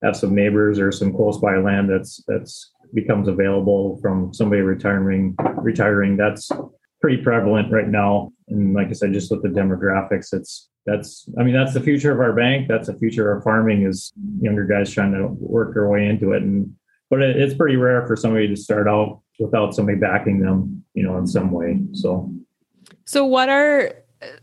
have 0.03 0.15
some 0.15 0.35
neighbors 0.35 0.79
or 0.79 0.91
some 0.91 1.13
close 1.13 1.37
by 1.37 1.57
land 1.57 1.89
that's 1.89 2.23
that's 2.27 2.71
becomes 2.93 3.27
available 3.27 3.99
from 4.01 4.33
somebody 4.33 4.61
retiring 4.61 5.35
retiring 5.57 6.15
that's 6.15 6.49
pretty 7.01 7.17
prevalent 7.23 7.71
right 7.71 7.87
now 7.87 8.31
and 8.49 8.75
like 8.75 8.87
i 8.89 8.91
said 8.93 9.11
just 9.11 9.31
with 9.31 9.41
the 9.41 9.49
demographics 9.49 10.31
it's 10.31 10.69
that's 10.85 11.27
i 11.39 11.43
mean 11.43 11.55
that's 11.55 11.73
the 11.73 11.81
future 11.81 12.11
of 12.11 12.19
our 12.19 12.33
bank 12.33 12.67
that's 12.67 12.87
the 12.87 12.99
future 12.99 13.31
of 13.31 13.43
farming 13.43 13.81
is 13.81 14.13
younger 14.39 14.65
guys 14.65 14.93
trying 14.93 15.11
to 15.11 15.27
work 15.39 15.73
their 15.73 15.89
way 15.89 16.07
into 16.07 16.33
it 16.33 16.43
and 16.43 16.71
but 17.09 17.21
it, 17.21 17.37
it's 17.37 17.53
pretty 17.53 17.75
rare 17.75 18.05
for 18.07 18.15
somebody 18.15 18.47
to 18.47 18.55
start 18.55 18.87
out 18.87 19.21
without 19.39 19.75
somebody 19.75 19.97
backing 19.97 20.39
them, 20.39 20.83
you 20.93 21.03
know, 21.03 21.17
in 21.17 21.27
some 21.27 21.51
way. 21.51 21.79
So, 21.93 22.31
so 23.05 23.25
what 23.25 23.49
are 23.49 23.93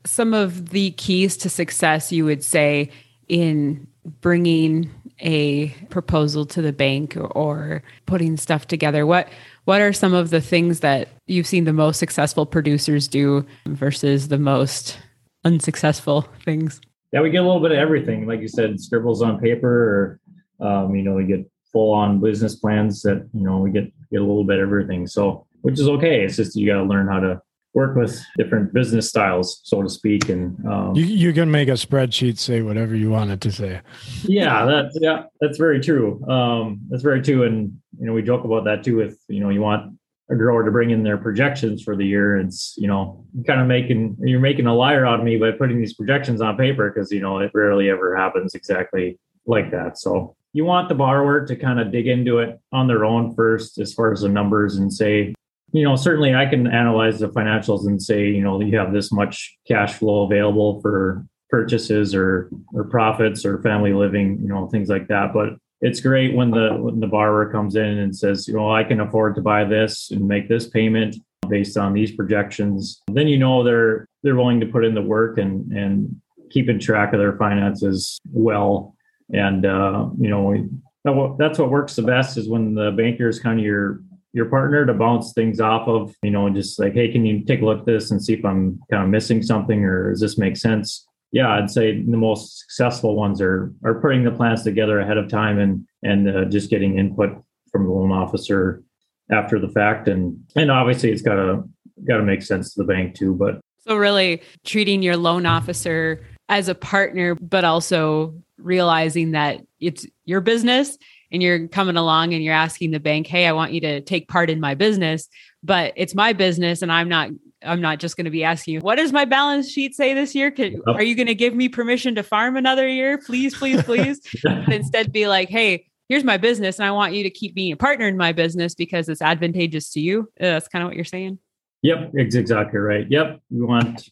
some 0.04 0.34
of 0.34 0.70
the 0.70 0.92
keys 0.92 1.36
to 1.38 1.48
success 1.48 2.12
you 2.12 2.24
would 2.24 2.44
say 2.44 2.90
in 3.28 3.86
bringing 4.20 4.90
a 5.20 5.68
proposal 5.88 6.44
to 6.44 6.60
the 6.60 6.72
bank 6.72 7.16
or 7.16 7.82
putting 8.06 8.36
stuff 8.36 8.66
together? 8.66 9.06
What 9.06 9.28
what 9.64 9.80
are 9.80 9.92
some 9.92 10.12
of 10.12 10.30
the 10.30 10.40
things 10.40 10.80
that 10.80 11.08
you've 11.26 11.46
seen 11.46 11.64
the 11.64 11.72
most 11.72 11.98
successful 11.98 12.46
producers 12.46 13.06
do 13.06 13.46
versus 13.66 14.28
the 14.28 14.38
most 14.38 14.98
unsuccessful 15.44 16.26
things? 16.44 16.80
Yeah, 17.12 17.20
we 17.20 17.30
get 17.30 17.42
a 17.42 17.46
little 17.46 17.60
bit 17.60 17.72
of 17.72 17.78
everything. 17.78 18.26
Like 18.26 18.40
you 18.40 18.48
said, 18.48 18.80
scribbles 18.80 19.22
on 19.22 19.38
paper, 19.38 20.18
or 20.60 20.66
um, 20.66 20.96
you 20.96 21.02
know, 21.02 21.14
we 21.14 21.24
get 21.24 21.48
full 21.72 21.92
on 21.92 22.20
business 22.20 22.56
plans 22.56 23.02
that 23.02 23.28
you 23.32 23.42
know 23.42 23.58
we 23.58 23.70
get 23.70 23.84
get 24.10 24.20
a 24.20 24.24
little 24.24 24.44
bit 24.44 24.58
of 24.58 24.62
everything. 24.62 25.06
So 25.06 25.46
which 25.62 25.78
is 25.78 25.88
okay. 25.88 26.24
It's 26.24 26.36
just 26.36 26.56
you 26.56 26.66
got 26.66 26.78
to 26.78 26.84
learn 26.84 27.08
how 27.08 27.20
to 27.20 27.40
work 27.74 27.96
with 27.96 28.22
different 28.36 28.72
business 28.72 29.08
styles, 29.08 29.60
so 29.64 29.82
to 29.82 29.88
speak. 29.88 30.28
And 30.28 30.64
um, 30.66 30.94
you, 30.94 31.04
you 31.04 31.32
can 31.32 31.50
make 31.50 31.68
a 31.68 31.72
spreadsheet 31.72 32.38
say 32.38 32.62
whatever 32.62 32.94
you 32.94 33.10
want 33.10 33.30
it 33.30 33.40
to 33.42 33.52
say. 33.52 33.80
yeah, 34.24 34.64
that's 34.64 34.98
yeah, 35.00 35.24
that's 35.40 35.58
very 35.58 35.80
true. 35.80 36.22
Um, 36.28 36.80
that's 36.88 37.02
very 37.02 37.22
true. 37.22 37.44
And 37.44 37.78
you 37.98 38.06
know, 38.06 38.12
we 38.12 38.22
joke 38.22 38.44
about 38.44 38.64
that 38.64 38.84
too. 38.84 38.96
With 38.96 39.18
you 39.28 39.40
know, 39.40 39.48
you 39.48 39.60
want 39.60 39.98
a 40.30 40.36
grower 40.36 40.64
to 40.64 40.70
bring 40.70 40.90
in 40.90 41.02
their 41.02 41.18
projections 41.18 41.82
for 41.82 41.96
the 41.96 42.06
year. 42.06 42.36
It's 42.36 42.74
you 42.76 42.88
know, 42.88 43.24
kind 43.46 43.60
of 43.60 43.66
making 43.66 44.16
you're 44.20 44.40
making 44.40 44.66
a 44.66 44.74
liar 44.74 45.06
out 45.06 45.20
of 45.20 45.24
me 45.24 45.36
by 45.36 45.52
putting 45.52 45.78
these 45.78 45.94
projections 45.94 46.40
on 46.40 46.56
paper 46.56 46.90
because 46.90 47.10
you 47.10 47.20
know 47.20 47.38
it 47.38 47.50
rarely 47.54 47.90
ever 47.90 48.16
happens 48.16 48.54
exactly 48.54 49.18
like 49.46 49.70
that. 49.70 49.98
So 49.98 50.36
you 50.52 50.64
want 50.66 50.88
the 50.88 50.94
borrower 50.94 51.46
to 51.46 51.56
kind 51.56 51.80
of 51.80 51.90
dig 51.90 52.06
into 52.06 52.38
it 52.38 52.60
on 52.72 52.86
their 52.86 53.04
own 53.06 53.34
first 53.34 53.78
as 53.78 53.94
far 53.94 54.12
as 54.12 54.20
the 54.20 54.28
numbers 54.28 54.76
and 54.76 54.92
say 54.92 55.34
you 55.72 55.84
know 55.84 55.96
certainly 55.96 56.34
i 56.34 56.46
can 56.46 56.66
analyze 56.66 57.18
the 57.20 57.28
financials 57.28 57.86
and 57.86 58.00
say 58.02 58.26
you 58.28 58.42
know 58.42 58.60
you 58.60 58.76
have 58.76 58.92
this 58.92 59.10
much 59.10 59.56
cash 59.66 59.94
flow 59.94 60.22
available 60.22 60.80
for 60.80 61.24
purchases 61.52 62.14
or 62.14 62.50
or 62.72 62.82
profits 62.82 63.44
or 63.44 63.62
family 63.62 63.92
living 63.92 64.40
you 64.42 64.48
know 64.48 64.66
things 64.68 64.88
like 64.88 65.06
that. 65.06 65.32
But 65.32 65.50
it's 65.82 66.00
great 66.00 66.34
when 66.34 66.50
the 66.50 66.70
when 66.80 66.98
the 66.98 67.06
borrower 67.06 67.52
comes 67.52 67.76
in 67.76 67.98
and 67.98 68.16
says 68.16 68.48
you 68.48 68.54
know 68.54 68.72
i 68.72 68.82
can 68.82 69.00
afford 69.00 69.36
to 69.36 69.42
buy 69.42 69.62
this 69.62 70.10
and 70.10 70.26
make 70.26 70.48
this 70.48 70.66
payment 70.68 71.16
based 71.48 71.76
on 71.76 71.92
these 71.92 72.12
projections. 72.12 73.02
Then 73.08 73.28
you 73.28 73.38
know 73.38 73.62
they're 73.62 74.08
they're 74.22 74.36
willing 74.36 74.60
to 74.60 74.66
put 74.66 74.84
in 74.84 74.94
the 74.94 75.02
work 75.02 75.38
and 75.38 75.70
and 75.72 76.20
keeping 76.50 76.80
track 76.80 77.12
of 77.12 77.20
their 77.20 77.36
finances 77.36 78.18
well. 78.30 78.96
And 79.32 79.66
uh, 79.66 80.08
you 80.18 80.28
know 80.28 81.36
that's 81.38 81.58
what 81.58 81.70
works 81.70 81.96
the 81.96 82.02
best 82.02 82.38
is 82.38 82.48
when 82.48 82.74
the 82.74 82.92
banker 82.92 83.28
is 83.28 83.40
kind 83.40 83.58
of 83.58 83.64
your 83.64 84.00
your 84.32 84.46
partner 84.46 84.86
to 84.86 84.94
bounce 84.94 85.32
things 85.32 85.60
off 85.60 85.86
of 85.88 86.14
you 86.22 86.30
know 86.30 86.48
just 86.48 86.78
like 86.78 86.94
hey 86.94 87.10
can 87.10 87.24
you 87.24 87.44
take 87.44 87.60
a 87.60 87.64
look 87.64 87.80
at 87.80 87.86
this 87.86 88.10
and 88.10 88.22
see 88.22 88.32
if 88.32 88.44
i'm 88.44 88.80
kind 88.90 89.02
of 89.02 89.08
missing 89.08 89.42
something 89.42 89.84
or 89.84 90.10
does 90.10 90.20
this 90.20 90.38
make 90.38 90.56
sense? 90.56 91.06
Yeah 91.32 91.50
i'd 91.54 91.70
say 91.70 92.02
the 92.02 92.16
most 92.16 92.60
successful 92.60 93.16
ones 93.16 93.40
are 93.40 93.72
are 93.84 94.00
putting 94.00 94.24
the 94.24 94.30
plans 94.30 94.62
together 94.62 95.00
ahead 95.00 95.18
of 95.18 95.28
time 95.28 95.58
and 95.58 95.86
and 96.02 96.28
uh, 96.28 96.44
just 96.46 96.70
getting 96.70 96.98
input 96.98 97.30
from 97.72 97.84
the 97.84 97.90
loan 97.90 98.12
officer 98.12 98.84
after 99.32 99.58
the 99.58 99.68
fact. 99.68 100.06
And 100.06 100.38
and 100.54 100.70
obviously 100.70 101.10
it's 101.10 101.22
got 101.22 101.34
to 101.34 101.64
got 102.06 102.18
to 102.18 102.22
make 102.22 102.42
sense 102.42 102.74
to 102.74 102.82
the 102.82 102.86
bank 102.86 103.14
too 103.14 103.34
but. 103.34 103.60
So 103.78 103.96
really 103.96 104.40
treating 104.64 105.02
your 105.02 105.16
loan 105.16 105.44
officer 105.44 106.24
as 106.48 106.68
a 106.68 106.74
partner 106.74 107.34
but 107.34 107.64
also 107.64 108.34
realizing 108.58 109.32
that 109.32 109.60
it's 109.80 110.06
your 110.24 110.40
business 110.40 110.98
and 111.32 111.42
you're 111.42 111.66
coming 111.68 111.96
along 111.96 112.34
and 112.34 112.44
you're 112.44 112.54
asking 112.54 112.90
the 112.90 113.00
bank, 113.00 113.26
"Hey, 113.26 113.46
I 113.46 113.52
want 113.52 113.72
you 113.72 113.80
to 113.80 114.00
take 114.00 114.28
part 114.28 114.50
in 114.50 114.60
my 114.60 114.74
business, 114.74 115.28
but 115.62 115.92
it's 115.96 116.14
my 116.14 116.32
business 116.32 116.82
and 116.82 116.92
I'm 116.92 117.08
not 117.08 117.30
I'm 117.64 117.80
not 117.80 117.98
just 117.98 118.16
going 118.16 118.24
to 118.24 118.30
be 118.30 118.44
asking 118.44 118.74
you, 118.74 118.80
what 118.80 118.96
does 118.96 119.12
my 119.12 119.24
balance 119.24 119.70
sheet 119.70 119.94
say 119.94 120.14
this 120.14 120.34
year? 120.34 120.50
Can, 120.50 120.82
are 120.86 121.02
you 121.02 121.14
going 121.14 121.28
to 121.28 121.34
give 121.34 121.54
me 121.54 121.68
permission 121.68 122.14
to 122.16 122.22
farm 122.22 122.56
another 122.56 122.88
year? 122.88 123.18
Please, 123.18 123.56
please, 123.56 123.82
please. 123.84 124.20
instead 124.68 125.12
be 125.12 125.28
like, 125.28 125.48
hey, 125.48 125.86
here's 126.08 126.24
my 126.24 126.36
business 126.36 126.78
and 126.78 126.86
I 126.86 126.90
want 126.90 127.14
you 127.14 127.22
to 127.22 127.30
keep 127.30 127.54
being 127.54 127.72
a 127.72 127.76
partner 127.76 128.06
in 128.06 128.16
my 128.16 128.32
business 128.32 128.74
because 128.74 129.08
it's 129.08 129.22
advantageous 129.22 129.90
to 129.92 130.00
you. 130.00 130.28
Uh, 130.40 130.44
that's 130.58 130.68
kind 130.68 130.82
of 130.82 130.88
what 130.88 130.96
you're 130.96 131.04
saying. 131.04 131.38
Yep, 131.82 132.12
exactly 132.14 132.78
right. 132.78 133.06
Yep. 133.08 133.40
We 133.50 133.62
want 133.62 134.08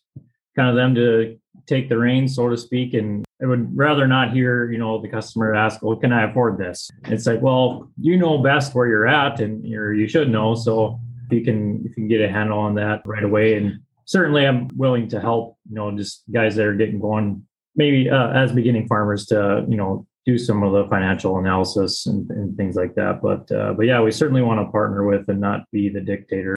kind 0.56 0.68
of 0.70 0.76
them 0.76 0.94
to 0.96 1.38
take 1.66 1.88
the 1.88 1.98
reins, 1.98 2.34
so 2.34 2.48
to 2.48 2.56
speak, 2.56 2.94
and 2.94 3.24
I 3.42 3.46
would 3.46 3.76
rather 3.76 4.06
not 4.06 4.32
hear, 4.32 4.70
you 4.70 4.78
know, 4.78 5.00
the 5.00 5.08
customer 5.08 5.54
ask, 5.54 5.82
"Well, 5.82 5.96
can 5.96 6.12
I 6.12 6.30
afford 6.30 6.58
this?" 6.58 6.90
It's 7.04 7.26
like, 7.26 7.40
well, 7.40 7.90
you 8.00 8.16
know 8.16 8.38
best 8.38 8.74
where 8.74 8.86
you're 8.86 9.06
at, 9.06 9.40
and 9.40 9.64
you're 9.66 9.94
you 9.94 10.08
should 10.08 10.30
know. 10.30 10.54
So 10.54 11.00
if 11.26 11.32
you 11.32 11.44
can 11.44 11.80
if 11.84 11.90
you 11.90 11.94
can 11.94 12.08
get 12.08 12.20
a 12.20 12.28
handle 12.28 12.58
on 12.58 12.74
that 12.74 13.02
right 13.06 13.24
away, 13.24 13.56
and 13.56 13.80
certainly 14.04 14.46
I'm 14.46 14.68
willing 14.76 15.08
to 15.08 15.20
help. 15.20 15.56
You 15.68 15.76
know, 15.76 15.96
just 15.96 16.22
guys 16.32 16.56
that 16.56 16.66
are 16.66 16.74
getting 16.74 17.00
going, 17.00 17.46
maybe 17.76 18.10
uh, 18.10 18.30
as 18.30 18.52
beginning 18.52 18.88
farmers 18.88 19.26
to 19.26 19.64
you 19.68 19.76
know 19.76 20.06
do 20.26 20.36
some 20.36 20.62
of 20.62 20.72
the 20.72 20.86
financial 20.90 21.38
analysis 21.38 22.06
and, 22.06 22.30
and 22.30 22.56
things 22.56 22.76
like 22.76 22.94
that. 22.94 23.22
But 23.22 23.50
uh, 23.50 23.72
but 23.74 23.86
yeah, 23.86 24.02
we 24.02 24.10
certainly 24.10 24.42
want 24.42 24.60
to 24.60 24.70
partner 24.70 25.06
with 25.06 25.28
and 25.28 25.40
not 25.40 25.70
be 25.72 25.88
the 25.88 26.00
dictator. 26.00 26.56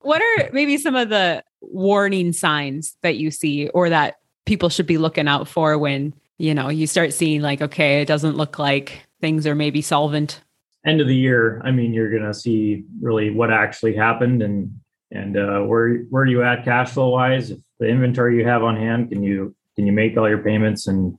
What 0.00 0.18
what 0.18 0.22
are 0.22 0.50
maybe 0.52 0.78
some 0.78 0.96
of 0.96 1.08
the 1.08 1.44
warning 1.60 2.32
signs 2.32 2.96
that 3.02 3.16
you 3.16 3.30
see 3.30 3.68
or 3.68 3.90
that 3.90 4.16
people 4.48 4.70
should 4.70 4.86
be 4.86 4.96
looking 4.96 5.28
out 5.28 5.46
for 5.46 5.76
when, 5.76 6.14
you 6.38 6.54
know, 6.54 6.70
you 6.70 6.86
start 6.86 7.12
seeing 7.12 7.42
like, 7.42 7.60
okay, 7.60 8.00
it 8.00 8.06
doesn't 8.06 8.34
look 8.34 8.58
like 8.58 9.02
things 9.20 9.46
are 9.46 9.54
maybe 9.54 9.82
solvent? 9.82 10.42
End 10.86 11.02
of 11.02 11.06
the 11.06 11.14
year, 11.14 11.60
I 11.64 11.70
mean, 11.70 11.92
you're 11.92 12.10
to 12.18 12.32
see 12.32 12.84
really 13.00 13.30
what 13.30 13.52
actually 13.52 13.94
happened 13.94 14.42
and 14.42 14.80
and 15.10 15.36
uh, 15.36 15.60
where 15.60 15.98
where 16.10 16.22
are 16.22 16.26
you 16.26 16.42
at 16.42 16.64
cash 16.64 16.90
flow 16.90 17.10
wise? 17.10 17.50
If 17.50 17.58
the 17.78 17.88
inventory 17.88 18.36
you 18.36 18.46
have 18.46 18.62
on 18.62 18.76
hand, 18.76 19.10
can 19.10 19.22
you 19.22 19.54
can 19.76 19.86
you 19.86 19.92
make 19.92 20.16
all 20.16 20.28
your 20.28 20.42
payments 20.42 20.86
and 20.86 21.18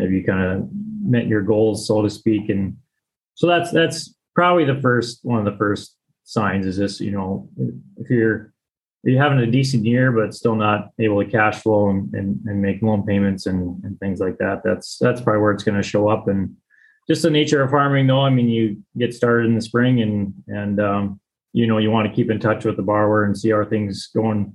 have 0.00 0.12
you 0.12 0.24
kind 0.24 0.42
of 0.44 0.68
met 1.02 1.26
your 1.26 1.42
goals, 1.42 1.86
so 1.86 2.02
to 2.02 2.10
speak? 2.10 2.48
And 2.48 2.76
so 3.34 3.46
that's 3.46 3.70
that's 3.72 4.14
probably 4.34 4.64
the 4.64 4.80
first 4.80 5.20
one 5.22 5.38
of 5.38 5.44
the 5.44 5.58
first 5.58 5.96
signs 6.24 6.66
is 6.66 6.76
this. 6.76 7.00
You 7.00 7.12
know, 7.12 7.48
if 7.96 8.10
you're 8.10 8.49
you're 9.02 9.22
having 9.22 9.38
a 9.38 9.46
decent 9.46 9.84
year 9.84 10.12
but 10.12 10.34
still 10.34 10.54
not 10.54 10.90
able 10.98 11.22
to 11.22 11.30
cash 11.30 11.62
flow 11.62 11.88
and, 11.88 12.12
and, 12.14 12.40
and 12.46 12.60
make 12.60 12.82
loan 12.82 13.04
payments 13.04 13.46
and, 13.46 13.82
and 13.84 13.98
things 13.98 14.20
like 14.20 14.38
that, 14.38 14.62
that's 14.64 14.98
that's 14.98 15.20
probably 15.20 15.40
where 15.40 15.52
it's 15.52 15.64
going 15.64 15.80
to 15.80 15.86
show 15.86 16.08
up. 16.08 16.28
And 16.28 16.56
just 17.08 17.22
the 17.22 17.30
nature 17.30 17.62
of 17.62 17.70
farming, 17.70 18.06
though, 18.06 18.20
I 18.20 18.30
mean, 18.30 18.48
you 18.48 18.82
get 18.98 19.14
started 19.14 19.46
in 19.46 19.54
the 19.54 19.62
spring 19.62 20.02
and 20.02 20.34
and 20.48 20.80
um, 20.80 21.20
you 21.52 21.66
know 21.66 21.78
you 21.78 21.90
want 21.90 22.08
to 22.08 22.14
keep 22.14 22.30
in 22.30 22.38
touch 22.38 22.64
with 22.64 22.76
the 22.76 22.82
borrower 22.82 23.24
and 23.24 23.36
see 23.36 23.50
how 23.50 23.64
things 23.64 24.08
going 24.14 24.52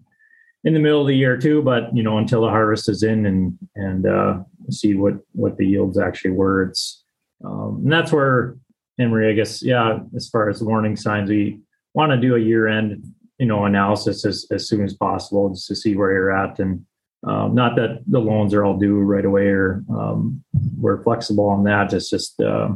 in 0.64 0.74
the 0.74 0.80
middle 0.80 1.02
of 1.02 1.08
the 1.08 1.16
year 1.16 1.38
too 1.38 1.62
but 1.62 1.96
you 1.96 2.02
know 2.02 2.18
until 2.18 2.42
the 2.42 2.50
harvest 2.50 2.90
is 2.90 3.04
in 3.04 3.26
and 3.26 3.58
and 3.76 4.08
uh, 4.08 4.40
see 4.70 4.96
what 4.96 5.16
what 5.34 5.58
the 5.58 5.68
yields 5.68 6.00
actually 6.00 6.32
were 6.32 6.64
it's 6.64 7.04
um, 7.44 7.82
and 7.84 7.92
that's 7.92 8.12
where 8.12 8.56
Emery, 9.00 9.30
I 9.30 9.34
guess, 9.34 9.62
yeah, 9.62 10.00
as 10.16 10.30
far 10.30 10.50
as 10.50 10.64
warning 10.64 10.96
signs, 10.96 11.30
we 11.30 11.60
want 11.94 12.12
to 12.12 12.18
do 12.18 12.36
a 12.36 12.40
year 12.40 12.68
end, 12.68 13.04
you 13.38 13.46
know, 13.46 13.66
analysis 13.66 14.26
as, 14.26 14.46
as 14.52 14.68
soon 14.68 14.84
as 14.84 14.94
possible 14.94 15.50
just 15.50 15.68
to 15.68 15.76
see 15.76 15.96
where 15.96 16.12
you're 16.12 16.36
at. 16.36 16.60
And 16.60 16.86
um, 17.26 17.56
not 17.56 17.76
that 17.76 18.04
the 18.08 18.20
loans 18.20 18.54
are 18.54 18.64
all 18.64 18.78
due 18.78 19.00
right 19.00 19.26
away 19.26 19.48
or 19.48 19.84
um, 19.90 20.44
we're 20.78 21.04
flexible 21.04 21.48
on 21.48 21.64
that. 21.64 21.92
It's 21.94 22.10
just 22.10 22.40
uh, 22.40 22.70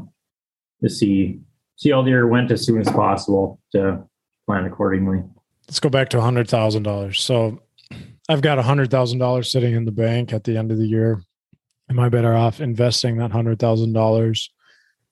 to 0.81 0.89
see 0.89 1.39
see 1.75 1.91
how 1.91 2.01
the 2.01 2.09
year 2.09 2.27
went 2.27 2.51
as 2.51 2.65
soon 2.65 2.81
as 2.81 2.89
possible 2.89 3.61
to 3.71 4.03
plan 4.45 4.65
accordingly. 4.65 5.23
Let's 5.67 5.79
go 5.79 5.89
back 5.89 6.09
to 6.09 6.17
a 6.17 6.21
hundred 6.21 6.49
thousand 6.49 6.83
dollars. 6.83 7.21
So 7.21 7.61
I've 8.27 8.41
got 8.41 8.59
a 8.59 8.63
hundred 8.63 8.91
thousand 8.91 9.19
dollars 9.19 9.51
sitting 9.51 9.75
in 9.75 9.85
the 9.85 9.91
bank 9.91 10.33
at 10.33 10.43
the 10.43 10.57
end 10.57 10.71
of 10.71 10.77
the 10.77 10.87
year. 10.87 11.21
Am 11.89 11.99
I 11.99 12.09
better 12.09 12.35
off 12.35 12.59
investing 12.59 13.17
that 13.17 13.31
hundred 13.31 13.59
thousand 13.59 13.93
dollars 13.93 14.51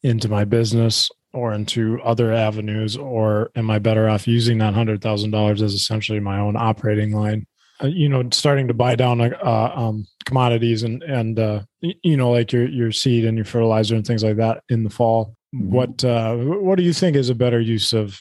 into 0.03 0.29
my 0.29 0.45
business 0.45 1.09
or 1.33 1.53
into 1.53 2.01
other 2.01 2.33
avenues, 2.33 2.97
or 2.97 3.51
am 3.55 3.69
I 3.69 3.79
better 3.79 4.09
off 4.09 4.27
using 4.27 4.57
that 4.59 4.73
hundred 4.73 5.01
thousand 5.01 5.31
dollars 5.31 5.61
as 5.61 5.73
essentially 5.73 6.19
my 6.19 6.39
own 6.39 6.55
operating 6.55 7.11
line? 7.11 7.45
Uh, 7.83 7.87
you 7.87 8.09
know, 8.09 8.27
starting 8.31 8.67
to 8.67 8.73
buy 8.73 8.95
down 8.95 9.21
uh, 9.21 9.71
um, 9.75 10.07
commodities 10.25 10.83
and 10.83 11.03
and 11.03 11.39
uh, 11.39 11.61
you 11.81 12.17
know, 12.17 12.31
like 12.31 12.51
your 12.51 12.67
your 12.67 12.91
seed 12.91 13.25
and 13.25 13.37
your 13.37 13.45
fertilizer 13.45 13.95
and 13.95 14.05
things 14.05 14.23
like 14.23 14.37
that 14.37 14.63
in 14.69 14.83
the 14.83 14.89
fall. 14.89 15.35
Mm-hmm. 15.55 15.71
What 15.71 16.03
uh, 16.03 16.35
what 16.35 16.77
do 16.77 16.83
you 16.83 16.93
think 16.93 17.15
is 17.15 17.29
a 17.29 17.35
better 17.35 17.59
use 17.59 17.93
of 17.93 18.19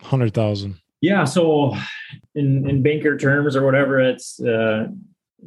hundred 0.00 0.34
thousand? 0.34 0.78
Yeah, 1.00 1.24
so 1.24 1.76
in 2.34 2.68
in 2.68 2.82
banker 2.82 3.18
terms 3.18 3.56
or 3.56 3.64
whatever, 3.64 3.98
it's 3.98 4.40
uh, 4.40 4.86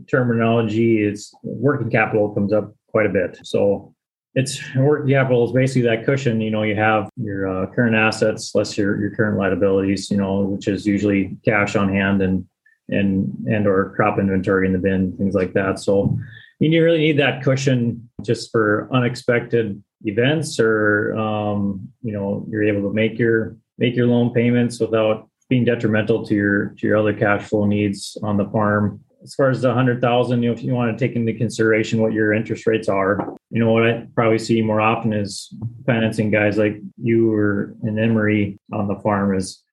terminology. 0.09 1.03
It's 1.03 1.33
working 1.43 1.89
capital 1.89 2.33
comes 2.33 2.51
up 2.51 2.75
quite 2.89 3.05
a 3.05 3.09
bit. 3.09 3.39
So 3.43 3.94
it's 4.35 4.61
working 4.75 5.11
capital 5.11 5.45
is 5.45 5.53
basically 5.53 5.83
that 5.83 6.05
cushion. 6.05 6.41
You 6.41 6.51
know, 6.51 6.63
you 6.63 6.75
have 6.75 7.09
your 7.15 7.47
uh, 7.47 7.67
current 7.67 7.95
assets 7.95 8.53
less 8.53 8.77
your 8.77 8.99
your 8.99 9.15
current 9.15 9.37
liabilities. 9.37 10.11
You 10.11 10.17
know, 10.17 10.41
which 10.41 10.67
is 10.67 10.85
usually 10.85 11.37
cash 11.45 11.75
on 11.75 11.89
hand 11.89 12.21
and 12.21 12.45
and 12.89 13.33
and 13.47 13.65
or 13.65 13.93
crop 13.95 14.19
inventory 14.19 14.67
in 14.67 14.73
the 14.73 14.79
bin, 14.79 15.15
things 15.17 15.35
like 15.35 15.53
that. 15.53 15.79
So 15.79 16.17
you 16.59 16.83
really 16.83 16.99
need 16.99 17.19
that 17.19 17.43
cushion 17.43 18.09
just 18.21 18.51
for 18.51 18.89
unexpected 18.91 19.81
events, 20.03 20.59
or 20.59 21.15
um, 21.15 21.89
you 22.01 22.11
know, 22.11 22.45
you're 22.49 22.63
able 22.63 22.89
to 22.89 22.93
make 22.93 23.17
your 23.17 23.55
make 23.77 23.95
your 23.95 24.07
loan 24.07 24.33
payments 24.33 24.79
without 24.79 25.29
being 25.49 25.63
detrimental 25.63 26.25
to 26.25 26.35
your 26.35 26.75
to 26.77 26.87
your 26.87 26.97
other 26.97 27.13
cash 27.13 27.47
flow 27.47 27.65
needs 27.65 28.17
on 28.21 28.35
the 28.35 28.45
farm 28.49 28.99
as 29.25 29.33
far 29.33 29.49
as 29.49 29.61
the 29.61 29.73
hundred 29.73 30.01
thousand, 30.01 30.43
you 30.43 30.49
know, 30.49 30.55
if 30.55 30.63
you 30.63 30.71
want 30.73 30.95
to 30.95 31.07
take 31.07 31.15
into 31.15 31.33
consideration 31.33 31.99
what 31.99 32.13
your 32.13 32.31
interest 32.31 32.67
rates 32.67 32.87
are, 32.87 33.35
you 33.49 33.59
know, 33.59 33.71
what 33.71 33.87
I 33.87 34.07
probably 34.13 34.37
see 34.37 34.61
more 34.61 34.79
often 34.79 35.13
is 35.13 35.51
financing 35.85 36.29
guys 36.29 36.59
like 36.59 36.79
you 36.97 37.33
or 37.33 37.75
an 37.81 37.97
Emery 37.97 38.59
on 38.71 38.87
the 38.87 38.99
farm 38.99 39.35
is 39.35 39.63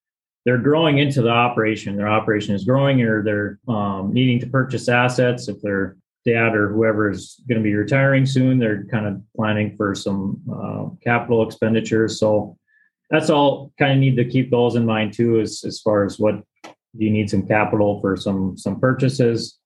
they're 0.46 0.56
growing 0.56 0.98
into 0.98 1.20
the 1.20 1.28
operation. 1.28 1.96
Their 1.96 2.08
operation 2.08 2.54
is 2.54 2.64
growing, 2.64 3.02
or 3.02 3.22
they're 3.22 3.58
um, 3.68 4.12
needing 4.12 4.40
to 4.40 4.46
purchase 4.46 4.88
assets. 4.88 5.48
If 5.48 5.60
their 5.60 5.96
dad 6.24 6.54
or 6.54 6.72
whoever 6.72 7.10
is 7.10 7.38
going 7.46 7.58
to 7.60 7.64
be 7.64 7.74
retiring 7.74 8.24
soon, 8.24 8.58
they're 8.58 8.84
kind 8.86 9.06
of 9.06 9.20
planning 9.36 9.76
for 9.76 9.94
some 9.94 10.40
uh, 10.50 10.86
capital 11.04 11.46
expenditures. 11.46 12.18
So 12.18 12.56
that's 13.10 13.28
all 13.28 13.70
kind 13.78 13.92
of 13.92 13.98
need 13.98 14.16
to 14.16 14.24
keep 14.24 14.50
those 14.50 14.76
in 14.76 14.86
mind 14.86 15.12
too, 15.12 15.40
as 15.40 15.62
as 15.66 15.78
far 15.80 16.04
as 16.06 16.18
what 16.18 16.42
you 16.96 17.10
need 17.10 17.30
some 17.30 17.46
capital 17.46 18.00
for 18.00 18.16
some 18.16 18.56
some 18.56 18.78
purchases. 18.80 19.58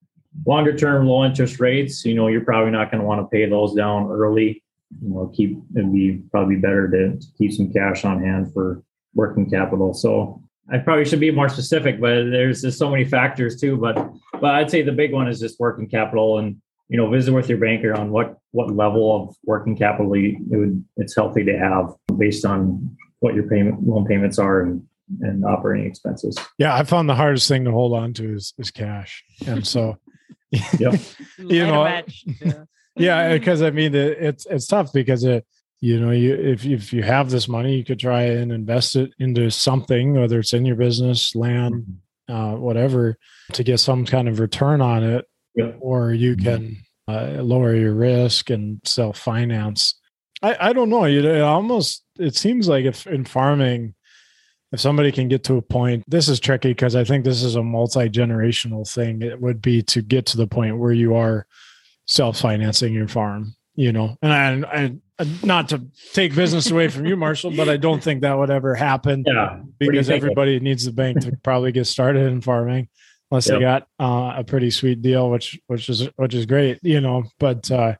Longer 0.44 0.76
term 0.76 1.06
low 1.06 1.24
interest 1.24 1.60
rates 1.60 2.04
you 2.04 2.14
know 2.14 2.28
you're 2.28 2.44
probably 2.44 2.70
not 2.70 2.90
going 2.90 3.00
to 3.00 3.06
want 3.06 3.20
to 3.20 3.26
pay 3.26 3.48
those 3.48 3.74
down 3.74 4.10
early. 4.10 4.62
You 5.02 5.08
know 5.08 5.32
keep 5.34 5.58
it'd 5.76 5.92
be 5.92 6.22
probably 6.30 6.56
better 6.56 6.88
to, 6.88 7.18
to 7.18 7.26
keep 7.38 7.52
some 7.52 7.72
cash 7.72 8.04
on 8.04 8.22
hand 8.22 8.52
for 8.52 8.82
working 9.14 9.48
capital. 9.48 9.94
So 9.94 10.42
i 10.72 10.78
probably 10.78 11.04
should 11.04 11.20
be 11.20 11.30
more 11.30 11.48
specific 11.48 12.00
but 12.00 12.24
there's 12.30 12.62
just 12.62 12.78
so 12.78 12.90
many 12.90 13.04
factors 13.04 13.60
too 13.60 13.76
but 13.76 13.96
but 14.40 14.54
i'd 14.56 14.70
say 14.70 14.82
the 14.82 14.92
big 14.92 15.12
one 15.12 15.28
is 15.28 15.40
just 15.40 15.60
working 15.60 15.88
capital 15.88 16.38
and 16.38 16.56
you 16.88 16.96
know 16.96 17.08
visit 17.08 17.32
with 17.32 17.48
your 17.48 17.58
banker 17.58 17.94
on 17.94 18.10
what 18.10 18.38
what 18.52 18.74
level 18.74 19.14
of 19.14 19.36
working 19.44 19.76
capital 19.76 20.12
it 20.14 20.36
would 20.48 20.84
it's 20.96 21.14
healthy 21.14 21.44
to 21.44 21.58
have 21.58 21.94
based 22.18 22.44
on 22.44 22.96
what 23.20 23.34
your 23.34 23.48
payment 23.48 23.82
loan 23.86 24.04
payments 24.06 24.38
are 24.38 24.62
and 24.62 24.82
and 25.20 25.44
operating 25.44 25.86
expenses. 25.86 26.36
Yeah, 26.58 26.74
I 26.74 26.84
found 26.84 27.08
the 27.08 27.14
hardest 27.14 27.48
thing 27.48 27.64
to 27.64 27.70
hold 27.70 27.92
on 27.92 28.12
to 28.14 28.34
is, 28.34 28.54
is 28.58 28.70
cash, 28.70 29.24
and 29.46 29.66
so 29.66 29.98
yep. 30.78 30.94
you 31.38 31.66
know, 31.66 32.02
yeah, 32.96 33.32
because 33.32 33.62
I 33.62 33.70
mean 33.70 33.94
it, 33.94 34.18
it's 34.20 34.46
it's 34.46 34.66
tough 34.66 34.92
because 34.92 35.24
it 35.24 35.46
you 35.80 36.00
know 36.00 36.10
you 36.10 36.34
if 36.34 36.64
if 36.64 36.92
you 36.92 37.02
have 37.02 37.30
this 37.30 37.48
money, 37.48 37.76
you 37.76 37.84
could 37.84 37.98
try 37.98 38.22
and 38.22 38.52
invest 38.52 38.96
it 38.96 39.12
into 39.18 39.50
something, 39.50 40.14
whether 40.14 40.38
it's 40.40 40.52
in 40.52 40.64
your 40.64 40.76
business, 40.76 41.34
land, 41.34 41.84
mm-hmm. 42.30 42.34
uh, 42.34 42.56
whatever, 42.56 43.16
to 43.52 43.64
get 43.64 43.80
some 43.80 44.04
kind 44.04 44.28
of 44.28 44.40
return 44.40 44.80
on 44.80 45.02
it, 45.02 45.26
yep. 45.54 45.76
or 45.80 46.12
you 46.12 46.36
mm-hmm. 46.36 46.44
can 46.44 46.76
uh, 47.08 47.42
lower 47.42 47.74
your 47.74 47.94
risk 47.94 48.50
and 48.50 48.80
self 48.84 49.18
finance. 49.18 49.94
I, 50.42 50.68
I 50.68 50.72
don't 50.72 50.90
know. 50.90 51.06
You 51.06 51.22
know, 51.22 51.34
it 51.34 51.40
almost 51.40 52.04
it 52.18 52.36
seems 52.36 52.68
like 52.68 52.84
if 52.84 53.06
in 53.06 53.24
farming 53.24 53.94
if 54.72 54.80
somebody 54.80 55.12
can 55.12 55.28
get 55.28 55.44
to 55.44 55.54
a 55.56 55.62
point 55.62 56.02
this 56.06 56.28
is 56.28 56.40
tricky 56.40 56.70
because 56.70 56.96
i 56.96 57.04
think 57.04 57.24
this 57.24 57.42
is 57.42 57.54
a 57.54 57.62
multi-generational 57.62 58.90
thing. 58.90 59.22
It 59.22 59.40
would 59.40 59.62
be 59.62 59.82
to 59.82 60.02
get 60.02 60.26
to 60.26 60.36
the 60.36 60.46
point 60.46 60.78
where 60.78 60.92
you 60.92 61.14
are 61.14 61.46
self-financing 62.06 62.92
your 62.92 63.08
farm 63.08 63.54
you 63.76 63.92
know? 63.92 64.16
And 64.22 64.66
I, 64.66 64.94
I 65.18 65.26
not 65.42 65.70
to 65.70 65.82
take 66.12 66.34
business 66.34 66.70
away 66.70 66.88
from 66.88 67.06
you 67.06 67.16
marshall 67.16 67.50
but 67.56 67.70
i 67.70 67.78
don't 67.78 68.02
think 68.02 68.20
that 68.20 68.36
would 68.36 68.50
ever 68.50 68.74
happen 68.74 69.24
yeah. 69.26 69.60
Because 69.78 70.10
everybody 70.10 70.60
needs 70.60 70.84
the 70.84 70.92
bank 70.92 71.20
to 71.20 71.32
probably 71.42 71.72
get 71.72 71.86
started 71.86 72.30
in 72.30 72.42
farming 72.42 72.88
unless 73.30 73.48
yep. 73.48 73.56
they 73.56 73.60
got 73.62 73.88
uh, 73.98 74.34
a 74.36 74.44
pretty 74.44 74.70
sweet 74.70 75.00
deal 75.00 75.30
which 75.30 75.58
which 75.68 75.88
is 75.88 76.08
which 76.16 76.34
is 76.34 76.44
great 76.44 76.78
you 76.82 77.00
know? 77.00 77.24
But 77.38 77.70
uh 77.70 77.94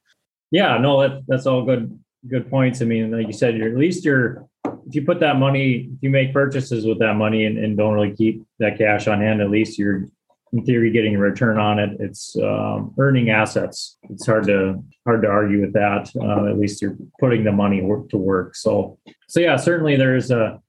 yeah 0.51 0.77
no 0.77 1.01
that, 1.01 1.23
that's 1.27 1.47
all 1.47 1.65
good 1.65 1.99
good 2.29 2.51
points. 2.51 2.83
I 2.83 2.85
mean 2.85 3.11
like 3.11 3.27
you 3.27 3.33
said 3.33 3.57
you're 3.57 3.71
at 3.71 3.79
least 3.79 4.05
you're 4.05 4.47
if 4.87 4.95
you 4.95 5.05
put 5.05 5.21
that 5.21 5.37
money, 5.37 5.89
if 5.93 6.03
you 6.03 6.11
make 6.11 6.33
purchases 6.33 6.87
with 6.87 6.99
that 7.01 7.15
money 7.15 7.45
and, 7.45 7.59
and 7.59 7.77
don't 7.77 7.95
really 7.95 8.15
keep 8.15 8.45
that 8.59 8.79
cash 8.79 9.09
on 9.09 9.21
hand, 9.21 9.41
at 9.41 9.51
least 9.51 9.79
you're 9.79 10.07
in 10.53 10.65
theory 10.65 10.91
getting 10.91 11.17
a 11.17 11.19
return 11.19 11.59
on 11.59 11.79
it. 11.79 11.97
It's 11.99 12.37
um, 12.37 12.95
earning 12.99 13.31
assets. 13.31 13.99
It's 14.11 14.27
hard 14.27 14.47
to 14.47 14.83
hard 15.05 15.23
to 15.23 15.29
argue 15.29 15.61
with 15.61 15.73
that. 15.73 16.11
Uh, 16.15 16.47
at 16.47 16.59
least 16.59 16.81
you're 16.81 16.97
putting 17.19 17.45
the 17.45 17.53
money 17.53 17.83
work 17.83 18.09
to 18.11 18.17
work. 18.17 18.55
So 18.55 18.99
so 19.29 19.41
yeah, 19.41 19.57
certainly 19.57 19.97
there's 19.97 20.31
a 20.31 20.61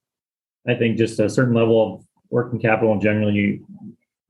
I 0.67 0.75
think 0.75 0.97
just 0.97 1.19
a 1.19 1.29
certain 1.29 1.53
level 1.53 1.95
of 1.95 2.05
working 2.29 2.59
capital 2.59 2.91
and 2.91 3.01
generally 3.01 3.61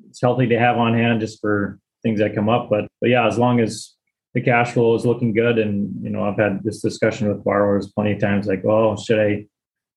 it's 0.08 0.22
healthy 0.22 0.48
to 0.48 0.60
have 0.60 0.78
on 0.78 0.94
hand 0.94 1.22
just 1.22 1.42
for 1.42 1.80
things 2.04 2.20
that 2.20 2.36
come 2.36 2.50
up. 2.50 2.70
But 2.70 2.88
but 3.02 3.10
yeah, 3.10 3.26
as 3.28 3.38
long 3.38 3.60
as 3.60 3.94
the 4.34 4.42
cash 4.42 4.74
flow 4.74 4.94
is 4.96 5.06
looking 5.06 5.34
good 5.34 5.58
and 5.58 6.04
you 6.04 6.10
know 6.10 6.24
I've 6.24 6.38
had 6.38 6.64
this 6.64 6.82
discussion 6.82 7.28
with 7.28 7.44
borrowers 7.44 7.92
plenty 7.92 8.14
of 8.14 8.20
times 8.20 8.48
like, 8.48 8.64
oh, 8.66 8.98
should 8.98 9.20
I 9.20 9.46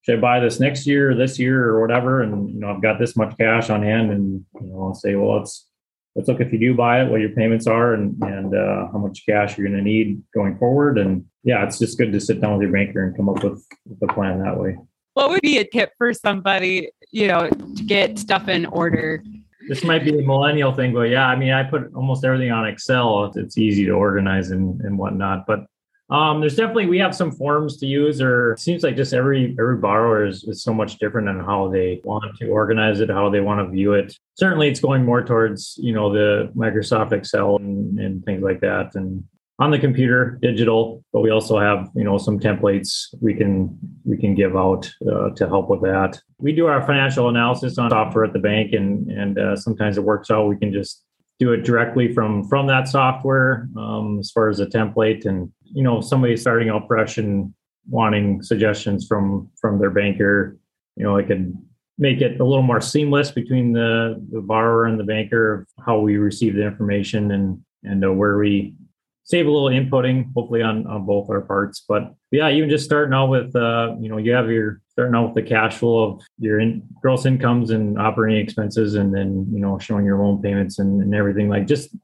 should 0.03 0.19
I 0.19 0.21
buy 0.21 0.41
this 0.41 0.61
next 0.61 0.87
year 0.87 1.11
or 1.11 1.15
this 1.15 1.39
year 1.39 1.69
or 1.69 1.81
whatever? 1.81 2.23
And 2.23 2.51
you 2.51 2.61
know, 2.61 2.71
I've 2.71 2.83
got 2.83 2.99
this 2.99 3.17
much 3.17 3.37
cash 3.39 3.71
on 3.71 3.83
hand, 3.83 4.11
and 4.11 4.45
you 4.61 4.67
know, 4.67 4.87
I'll 4.87 4.95
say, 4.95 5.15
well, 5.15 5.39
let's 5.39 5.67
let's 6.15 6.29
look 6.29 6.41
if 6.41 6.53
you 6.53 6.59
do 6.59 6.75
buy 6.75 7.03
it, 7.03 7.11
what 7.11 7.21
your 7.21 7.31
payments 7.31 7.67
are, 7.67 7.95
and 7.95 8.21
and 8.23 8.55
uh, 8.55 8.89
how 8.93 8.99
much 8.99 9.25
cash 9.27 9.57
you're 9.57 9.69
going 9.69 9.79
to 9.79 9.85
need 9.85 10.23
going 10.35 10.57
forward. 10.59 10.99
And 10.99 11.25
yeah, 11.45 11.65
it's 11.65 11.79
just 11.79 11.99
good 11.99 12.13
to 12.13 12.21
sit 12.21 12.41
down 12.41 12.53
with 12.53 12.63
your 12.63 12.73
banker 12.73 13.05
and 13.05 13.17
come 13.17 13.29
up 13.29 13.43
with, 13.43 13.65
with 13.87 14.11
a 14.11 14.13
plan 14.13 14.43
that 14.43 14.59
way. 14.59 14.77
What 15.15 15.31
would 15.31 15.43
be 15.43 15.59
a 15.59 15.65
tip 15.65 15.93
for 15.99 16.15
somebody, 16.15 16.91
you 17.11 17.27
know, 17.27 17.49
to 17.49 17.83
get 17.83 18.19
stuff 18.19 18.49
in 18.49 18.67
order 18.67 19.23
this 19.71 19.85
might 19.85 20.05
be 20.05 20.19
a 20.19 20.23
millennial 20.23 20.73
thing, 20.73 20.93
but 20.93 21.11
yeah, 21.11 21.29
I 21.29 21.37
mean, 21.37 21.53
I 21.53 21.63
put 21.63 21.95
almost 21.95 22.25
everything 22.25 22.51
on 22.51 22.67
Excel. 22.67 23.31
It's 23.37 23.57
easy 23.57 23.85
to 23.87 23.93
organize 23.93 24.51
and, 24.51 24.81
and 24.81 24.99
whatnot. 24.99 25.47
But 25.47 25.67
um, 26.11 26.41
there's 26.41 26.57
definitely 26.57 26.87
we 26.87 26.99
have 26.99 27.15
some 27.15 27.31
forms 27.31 27.77
to 27.79 27.87
use, 27.87 28.21
or 28.21 28.57
seems 28.59 28.83
like 28.83 28.97
just 28.97 29.15
every 29.15 29.57
every 29.59 29.77
borrower 29.77 30.27
is, 30.27 30.43
is 30.45 30.63
so 30.63 30.75
much 30.75 30.99
different 30.99 31.29
on 31.29 31.39
how 31.41 31.69
they 31.69 32.01
want 32.03 32.37
to 32.39 32.49
organize 32.49 33.01
it, 33.01 33.11
how 33.11 33.31
they 33.31 33.41
want 33.41 33.65
to 33.65 33.71
view 33.71 33.93
it. 33.93 34.17
Certainly, 34.35 34.69
it's 34.69 34.81
going 34.81 35.05
more 35.05 35.23
towards 35.23 35.79
you 35.81 35.93
know 35.93 36.13
the 36.13 36.53
Microsoft 36.57 37.13
Excel 37.13 37.57
and, 37.57 37.99
and 38.01 38.25
things 38.25 38.43
like 38.43 38.61
that, 38.61 38.95
and 38.97 39.23
on 39.61 39.71
the 39.71 39.79
computer, 39.79 40.39
digital. 40.43 41.05
But 41.13 41.21
we 41.21 41.31
also 41.31 41.61
have 41.61 41.89
you 41.95 42.03
know 42.03 42.19
some 42.19 42.41
templates 42.41 43.15
we 43.21 43.33
can 43.33 43.79
we 44.05 44.17
can 44.17 44.35
give 44.35 44.57
out 44.57 44.91
uh, 45.09 45.31
to 45.31 45.47
help 45.47 45.71
with 45.71 45.83
that. 45.83 46.21
We 46.39 46.53
do 46.53 46.67
our 46.67 46.85
financial 46.85 47.29
analysis 47.29 47.79
on 47.79 47.91
software 47.91 48.25
at 48.25 48.33
the 48.33 48.41
bank, 48.41 48.73
and 48.73 49.09
and 49.13 49.39
uh, 49.39 49.55
sometimes 49.55 49.97
it 49.97 50.03
works 50.03 50.29
out. 50.29 50.49
We 50.49 50.57
can 50.57 50.73
just 50.73 51.05
do 51.39 51.53
it 51.53 51.65
directly 51.65 52.13
from 52.13 52.45
from 52.49 52.67
that 52.67 52.89
software 52.89 53.69
um, 53.77 54.19
as 54.19 54.31
far 54.31 54.49
as 54.49 54.59
a 54.61 54.67
template 54.67 55.25
and 55.25 55.53
you 55.73 55.83
know 55.83 56.01
somebody 56.01 56.37
starting 56.37 56.69
out 56.69 56.87
fresh 56.87 57.19
and 57.19 57.53
wanting 57.89 58.43
suggestions 58.43 59.07
from 59.07 59.49
from 59.61 59.79
their 59.79 59.91
banker 59.91 60.59
you 60.97 61.05
know 61.05 61.17
i 61.17 61.23
could 61.23 61.57
make 62.01 62.23
it 62.23 62.41
a 62.41 62.45
little 62.45 62.63
more 62.63 62.81
seamless 62.81 63.31
between 63.31 63.73
the, 63.73 64.27
the 64.33 64.41
borrower 64.41 64.87
and 64.87 64.99
the 64.99 65.05
banker 65.05 65.53
of 65.53 65.85
how 65.85 65.99
we 65.99 66.17
receive 66.17 66.55
the 66.55 66.67
information 66.67 67.31
and 67.31 67.61
and 67.85 68.05
uh, 68.05 68.13
where 68.13 68.39
we 68.39 68.75
save 69.23 69.47
a 69.47 69.51
little 69.51 69.69
inputting 69.69 70.33
hopefully 70.35 70.63
on, 70.63 70.87
on 70.87 71.07
both 71.07 71.31
our 71.31 71.43
parts. 71.43 71.85
But 71.87 72.15
yeah 72.31 72.51
even 72.51 72.71
just 72.71 72.85
starting 72.85 73.15
out 73.15 73.29
with 73.29 73.55
uh 73.55 73.95
you 74.01 74.09
know 74.09 74.17
you 74.17 74.33
have 74.33 74.51
your 74.51 74.81
starting 74.89 75.15
out 75.15 75.27
with 75.27 75.45
the 75.45 75.49
cash 75.49 75.77
flow 75.77 76.05
of 76.05 76.23
your 76.39 76.59
in, 76.61 76.83
gross 77.03 77.27
incomes 77.27 77.71
and 77.71 77.99
operating 77.99 78.43
expenses 78.43 78.95
and 78.95 79.15
then 79.15 79.47
you 79.53 79.61
know 79.61 79.79
showing 79.79 80.05
your 80.05 80.19
loan 80.19 80.41
payments 80.41 80.79
and, 80.79 81.03
and 81.03 81.15
everything 81.15 81.49
like 81.49 81.67
just 81.67 81.95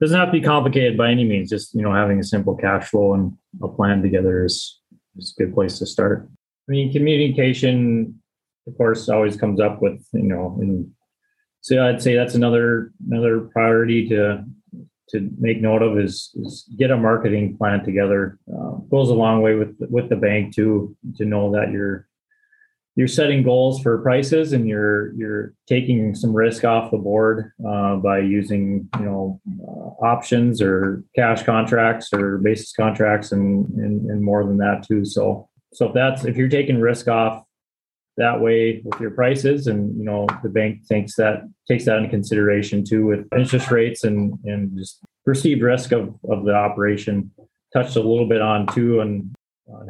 doesn't 0.00 0.18
have 0.18 0.28
to 0.28 0.32
be 0.32 0.40
complicated 0.40 0.96
by 0.96 1.10
any 1.10 1.24
means. 1.24 1.50
Just 1.50 1.74
you 1.74 1.82
know, 1.82 1.92
having 1.92 2.18
a 2.18 2.24
simple 2.24 2.56
cash 2.56 2.88
flow 2.88 3.14
and 3.14 3.36
a 3.62 3.68
plan 3.68 4.02
together 4.02 4.44
is 4.44 4.80
is 5.16 5.34
a 5.36 5.44
good 5.44 5.54
place 5.54 5.78
to 5.78 5.86
start. 5.86 6.28
I 6.68 6.72
mean, 6.72 6.92
communication, 6.92 8.20
of 8.66 8.76
course, 8.76 9.08
always 9.08 9.36
comes 9.36 9.60
up 9.60 9.82
with 9.82 10.06
you 10.12 10.22
know, 10.22 10.56
and 10.60 10.90
so 11.60 11.86
I'd 11.86 12.02
say 12.02 12.14
that's 12.14 12.34
another 12.34 12.92
another 13.08 13.40
priority 13.40 14.08
to 14.08 14.44
to 15.10 15.30
make 15.38 15.60
note 15.60 15.82
of 15.82 15.98
is, 15.98 16.30
is 16.34 16.64
get 16.78 16.90
a 16.90 16.96
marketing 16.96 17.56
plan 17.56 17.84
together. 17.84 18.38
Uh, 18.48 18.72
goes 18.90 19.10
a 19.10 19.14
long 19.14 19.42
way 19.42 19.54
with 19.54 19.76
with 19.80 20.08
the 20.08 20.16
bank 20.16 20.54
too 20.54 20.96
to 21.16 21.24
know 21.24 21.52
that 21.52 21.70
you're 21.70 22.08
you're 22.96 23.08
setting 23.08 23.42
goals 23.42 23.82
for 23.82 23.98
prices 23.98 24.52
and 24.52 24.68
you're 24.68 25.12
you're 25.14 25.54
taking 25.68 26.14
some 26.14 26.32
risk 26.32 26.64
off 26.64 26.90
the 26.90 26.98
board 26.98 27.52
uh, 27.66 27.96
by 27.96 28.18
using 28.18 28.88
you 28.98 29.04
know 29.04 29.40
uh, 29.60 30.04
options 30.04 30.62
or 30.62 31.02
cash 31.16 31.42
contracts 31.42 32.12
or 32.12 32.38
basis 32.38 32.72
contracts 32.72 33.32
and, 33.32 33.66
and 33.78 34.10
and 34.10 34.22
more 34.22 34.44
than 34.44 34.58
that 34.58 34.84
too. 34.86 35.04
So 35.04 35.48
so 35.72 35.88
if 35.88 35.94
that's 35.94 36.24
if 36.24 36.36
you're 36.36 36.48
taking 36.48 36.80
risk 36.80 37.08
off 37.08 37.44
that 38.16 38.40
way 38.40 38.80
with 38.84 39.00
your 39.00 39.10
prices 39.10 39.66
and 39.66 39.96
you 39.98 40.04
know 40.04 40.26
the 40.44 40.48
bank 40.48 40.86
thinks 40.86 41.16
that 41.16 41.42
takes 41.66 41.84
that 41.86 41.96
into 41.96 42.10
consideration 42.10 42.84
too 42.84 43.06
with 43.06 43.26
interest 43.36 43.72
rates 43.72 44.04
and 44.04 44.38
and 44.44 44.78
just 44.78 45.00
perceived 45.24 45.62
risk 45.62 45.90
of 45.90 46.14
of 46.30 46.44
the 46.44 46.54
operation. 46.54 47.32
Touched 47.72 47.96
a 47.96 48.00
little 48.00 48.28
bit 48.28 48.40
on 48.40 48.68
too 48.68 49.00
and 49.00 49.34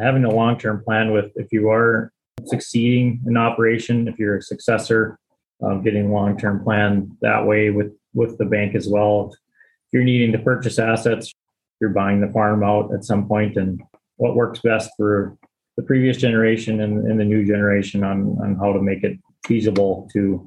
having 0.00 0.24
a 0.24 0.30
long-term 0.30 0.82
plan 0.84 1.12
with 1.12 1.30
if 1.36 1.48
you 1.52 1.68
are 1.68 2.13
succeeding 2.48 3.22
in 3.26 3.36
operation, 3.36 4.08
if 4.08 4.18
you're 4.18 4.38
a 4.38 4.42
successor, 4.42 5.18
um, 5.62 5.82
getting 5.82 6.12
long 6.12 6.38
term 6.38 6.62
plan 6.62 7.16
that 7.20 7.46
way 7.46 7.70
with 7.70 7.92
with 8.12 8.38
the 8.38 8.44
bank 8.44 8.74
as 8.74 8.88
well. 8.88 9.30
If 9.32 9.38
you're 9.92 10.04
needing 10.04 10.32
to 10.32 10.38
purchase 10.38 10.78
assets, 10.78 11.32
you're 11.80 11.90
buying 11.90 12.20
the 12.20 12.32
farm 12.32 12.62
out 12.62 12.92
at 12.94 13.04
some 13.04 13.26
point, 13.26 13.56
and 13.56 13.82
what 14.16 14.36
works 14.36 14.60
best 14.60 14.90
for 14.96 15.36
the 15.76 15.82
previous 15.82 16.16
generation 16.16 16.80
and, 16.80 17.06
and 17.10 17.18
the 17.18 17.24
new 17.24 17.44
generation 17.44 18.04
on 18.04 18.36
on 18.42 18.56
how 18.56 18.72
to 18.72 18.80
make 18.80 19.02
it 19.04 19.18
feasible 19.46 20.08
to 20.12 20.46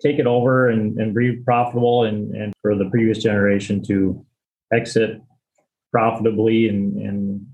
take 0.00 0.18
it 0.18 0.26
over 0.26 0.68
and, 0.68 0.98
and 0.98 1.14
be 1.14 1.36
profitable 1.44 2.04
and, 2.04 2.34
and 2.34 2.52
for 2.62 2.76
the 2.76 2.88
previous 2.90 3.18
generation 3.18 3.82
to 3.84 4.24
exit 4.72 5.20
profitably 5.90 6.68
and, 6.68 6.96
and 6.98 7.46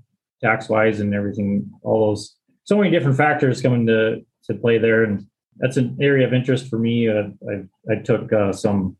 tax 0.43 0.69
wise 0.69 0.99
and 0.99 1.13
everything 1.15 1.69
all 1.81 2.09
those 2.09 2.35
so 2.65 2.77
many 2.77 2.91
different 2.91 3.17
factors 3.17 3.61
come 3.61 3.73
into 3.73 4.25
to 4.45 4.53
play 4.53 4.77
there, 4.77 5.03
and 5.03 5.25
that's 5.57 5.77
an 5.77 5.97
area 6.01 6.27
of 6.27 6.33
interest 6.33 6.67
for 6.69 6.77
me. 6.77 7.07
Uh, 7.07 7.29
I 7.49 7.93
I 7.93 7.95
took 8.01 8.31
uh, 8.33 8.51
some 8.51 8.97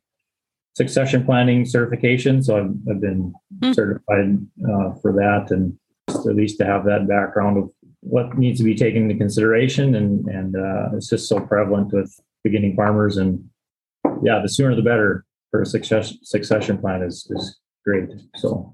succession 0.76 1.26
planning 1.26 1.66
certification, 1.66 2.44
so 2.44 2.58
I've, 2.58 2.72
I've 2.90 3.02
been 3.02 3.34
mm. 3.60 3.76
certified 3.76 4.46
uh, 4.64 4.94
for 5.02 5.12
that, 5.14 5.48
and 5.52 5.78
at 6.10 6.36
least 6.36 6.58
to 6.60 6.66
have 6.66 6.86
that 6.86 7.08
background 7.08 7.58
of 7.58 7.70
what 8.02 8.38
needs 8.38 8.60
to 8.60 8.64
be 8.64 8.76
taken 8.76 9.04
into 9.04 9.16
consideration, 9.16 9.96
and 9.96 10.26
and 10.28 10.56
uh, 10.56 10.96
it's 10.96 11.10
just 11.10 11.28
so 11.28 11.40
prevalent 11.40 11.92
with 11.92 12.18
beginning 12.44 12.76
farmers, 12.76 13.18
and 13.18 13.44
yeah, 14.24 14.40
the 14.42 14.50
sooner 14.50 14.76
the 14.76 14.82
better 14.82 15.26
for 15.52 15.62
a 15.62 15.66
success, 15.66 16.14
succession 16.22 16.78
plan 16.78 17.02
is 17.02 17.28
is 17.32 17.60
great. 17.84 18.10
So 18.36 18.74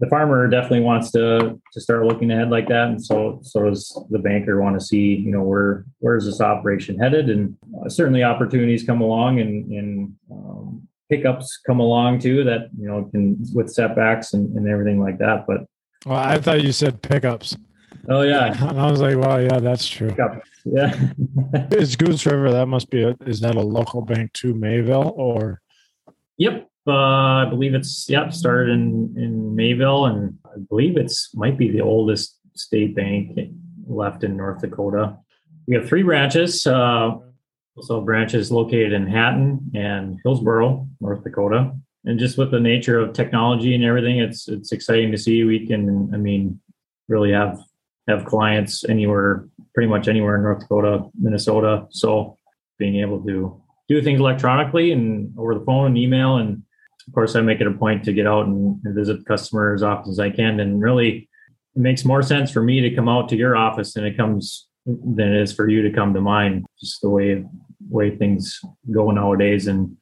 the 0.00 0.08
farmer 0.08 0.46
definitely 0.48 0.80
wants 0.80 1.10
to 1.12 1.60
to 1.72 1.80
start 1.80 2.06
looking 2.06 2.30
ahead 2.30 2.50
like 2.50 2.68
that, 2.68 2.88
and 2.88 3.04
so 3.04 3.40
so 3.42 3.68
does 3.68 4.00
the 4.10 4.18
banker 4.18 4.60
want 4.60 4.78
to 4.78 4.84
see 4.84 5.16
you 5.16 5.30
know 5.30 5.42
where 5.42 5.84
where 5.98 6.16
is 6.16 6.26
this 6.26 6.40
operation 6.40 6.98
headed, 6.98 7.28
and 7.30 7.56
uh, 7.84 7.88
certainly 7.88 8.22
opportunities 8.22 8.84
come 8.84 9.00
along 9.00 9.40
and 9.40 9.70
and 9.72 10.14
um, 10.30 10.88
pickups 11.10 11.60
come 11.66 11.80
along 11.80 12.20
too 12.20 12.44
that 12.44 12.68
you 12.78 12.86
know 12.86 13.04
can 13.10 13.36
with 13.54 13.72
setbacks 13.72 14.34
and, 14.34 14.56
and 14.56 14.68
everything 14.68 15.00
like 15.00 15.18
that. 15.18 15.46
But 15.46 15.64
well, 16.06 16.18
I 16.18 16.38
thought 16.38 16.62
you 16.62 16.72
said 16.72 17.02
pickups. 17.02 17.56
Oh 18.08 18.22
yeah, 18.22 18.52
and 18.68 18.80
I 18.80 18.90
was 18.90 19.00
like, 19.00 19.16
well, 19.16 19.42
yeah, 19.42 19.58
that's 19.58 19.88
true. 19.88 20.10
Pickup. 20.10 20.42
Yeah, 20.64 20.94
it's 21.72 21.96
Goose 21.96 22.24
River 22.24 22.52
that 22.52 22.66
must 22.66 22.88
be 22.90 23.02
a, 23.02 23.16
is 23.26 23.40
that 23.40 23.56
a 23.56 23.60
local 23.60 24.02
bank 24.02 24.32
to 24.34 24.54
Mayville 24.54 25.12
or? 25.16 25.60
Yep, 26.36 26.67
uh, 26.88 27.46
I 27.46 27.46
believe 27.48 27.74
it's 27.74 28.08
yep 28.08 28.32
started 28.32 28.70
in 28.70 29.14
in 29.16 29.54
Mayville, 29.54 30.06
and 30.06 30.38
I 30.44 30.58
believe 30.68 30.96
it's 30.96 31.34
might 31.34 31.58
be 31.58 31.70
the 31.70 31.80
oldest 31.80 32.38
state 32.54 32.94
bank 32.94 33.38
left 33.86 34.24
in 34.24 34.36
North 34.36 34.60
Dakota. 34.60 35.16
We 35.66 35.74
have 35.74 35.88
three 35.88 36.02
branches. 36.02 36.66
Uh, 36.66 37.16
also 37.78 38.00
branches 38.00 38.50
located 38.50 38.92
in 38.92 39.06
Hatton 39.06 39.70
and 39.74 40.18
Hillsboro, 40.24 40.88
North 41.00 41.22
Dakota. 41.22 41.72
And 42.04 42.18
just 42.18 42.36
with 42.36 42.50
the 42.50 42.58
nature 42.58 42.98
of 42.98 43.12
technology 43.12 43.74
and 43.74 43.84
everything, 43.84 44.18
it's 44.18 44.48
it's 44.48 44.72
exciting 44.72 45.12
to 45.12 45.18
see 45.18 45.44
we 45.44 45.66
can. 45.66 46.10
I 46.12 46.16
mean, 46.16 46.60
really 47.08 47.32
have 47.32 47.58
have 48.08 48.24
clients 48.24 48.84
anywhere, 48.88 49.48
pretty 49.74 49.88
much 49.88 50.08
anywhere 50.08 50.36
in 50.36 50.42
North 50.42 50.60
Dakota, 50.60 51.04
Minnesota. 51.18 51.86
So 51.90 52.36
being 52.78 52.96
able 52.96 53.22
to 53.24 53.60
do 53.88 54.02
things 54.02 54.20
electronically 54.20 54.92
and 54.92 55.36
over 55.38 55.54
the 55.54 55.64
phone 55.64 55.86
and 55.86 55.98
email 55.98 56.36
and 56.36 56.62
of 57.08 57.14
course, 57.14 57.34
I 57.34 57.40
make 57.40 57.60
it 57.60 57.66
a 57.66 57.72
point 57.72 58.04
to 58.04 58.12
get 58.12 58.26
out 58.26 58.46
and, 58.46 58.80
and 58.84 58.94
visit 58.94 59.24
customers 59.24 59.80
as 59.80 59.82
often 59.82 60.10
as 60.10 60.18
I 60.18 60.28
can. 60.28 60.60
And 60.60 60.80
really, 60.80 61.28
it 61.74 61.80
makes 61.80 62.04
more 62.04 62.22
sense 62.22 62.50
for 62.50 62.62
me 62.62 62.80
to 62.82 62.94
come 62.94 63.08
out 63.08 63.30
to 63.30 63.36
your 63.36 63.56
office 63.56 63.94
than 63.94 64.04
it 64.04 64.16
comes 64.16 64.66
than 64.84 65.34
it 65.34 65.42
is 65.42 65.52
for 65.52 65.68
you 65.68 65.82
to 65.82 65.90
come 65.90 66.12
to 66.14 66.20
mine. 66.20 66.64
Just 66.78 67.00
the 67.00 67.08
way 67.08 67.44
way 67.88 68.14
things 68.14 68.60
go 68.92 69.10
nowadays, 69.10 69.68
and 69.68 69.96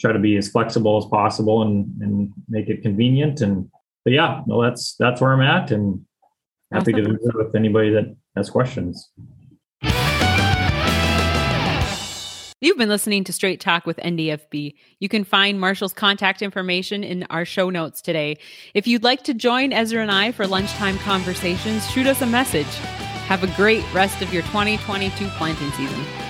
try 0.00 0.12
to 0.12 0.18
be 0.18 0.36
as 0.36 0.48
flexible 0.48 0.96
as 0.96 1.04
possible 1.06 1.62
and 1.62 1.90
and 2.00 2.32
make 2.48 2.68
it 2.68 2.82
convenient. 2.82 3.42
And 3.42 3.70
but 4.04 4.14
yeah, 4.14 4.42
no, 4.46 4.62
that's 4.62 4.96
that's 4.98 5.20
where 5.20 5.32
I'm 5.32 5.42
at, 5.42 5.70
and 5.70 6.06
happy 6.72 6.94
awesome. 6.94 7.04
to 7.04 7.12
visit 7.18 7.36
with 7.36 7.54
anybody 7.54 7.90
that 7.90 8.16
has 8.34 8.48
questions. 8.48 9.10
You've 12.58 12.78
been 12.78 12.88
listening 12.88 13.24
to 13.24 13.34
Straight 13.34 13.60
Talk 13.60 13.84
with 13.84 13.98
NDFB. 13.98 14.76
You 14.98 15.10
can 15.10 15.24
find 15.24 15.60
Marshall's 15.60 15.92
contact 15.92 16.40
information 16.40 17.04
in 17.04 17.24
our 17.28 17.44
show 17.44 17.68
notes 17.68 18.00
today. 18.00 18.38
If 18.72 18.86
you'd 18.86 19.02
like 19.02 19.24
to 19.24 19.34
join 19.34 19.74
Ezra 19.74 20.00
and 20.00 20.10
I 20.10 20.32
for 20.32 20.46
lunchtime 20.46 20.96
conversations, 21.00 21.86
shoot 21.90 22.06
us 22.06 22.22
a 22.22 22.26
message. 22.26 22.74
Have 23.26 23.44
a 23.44 23.54
great 23.56 23.84
rest 23.92 24.22
of 24.22 24.32
your 24.32 24.42
2022 24.44 25.28
planting 25.36 25.70
season. 25.72 26.25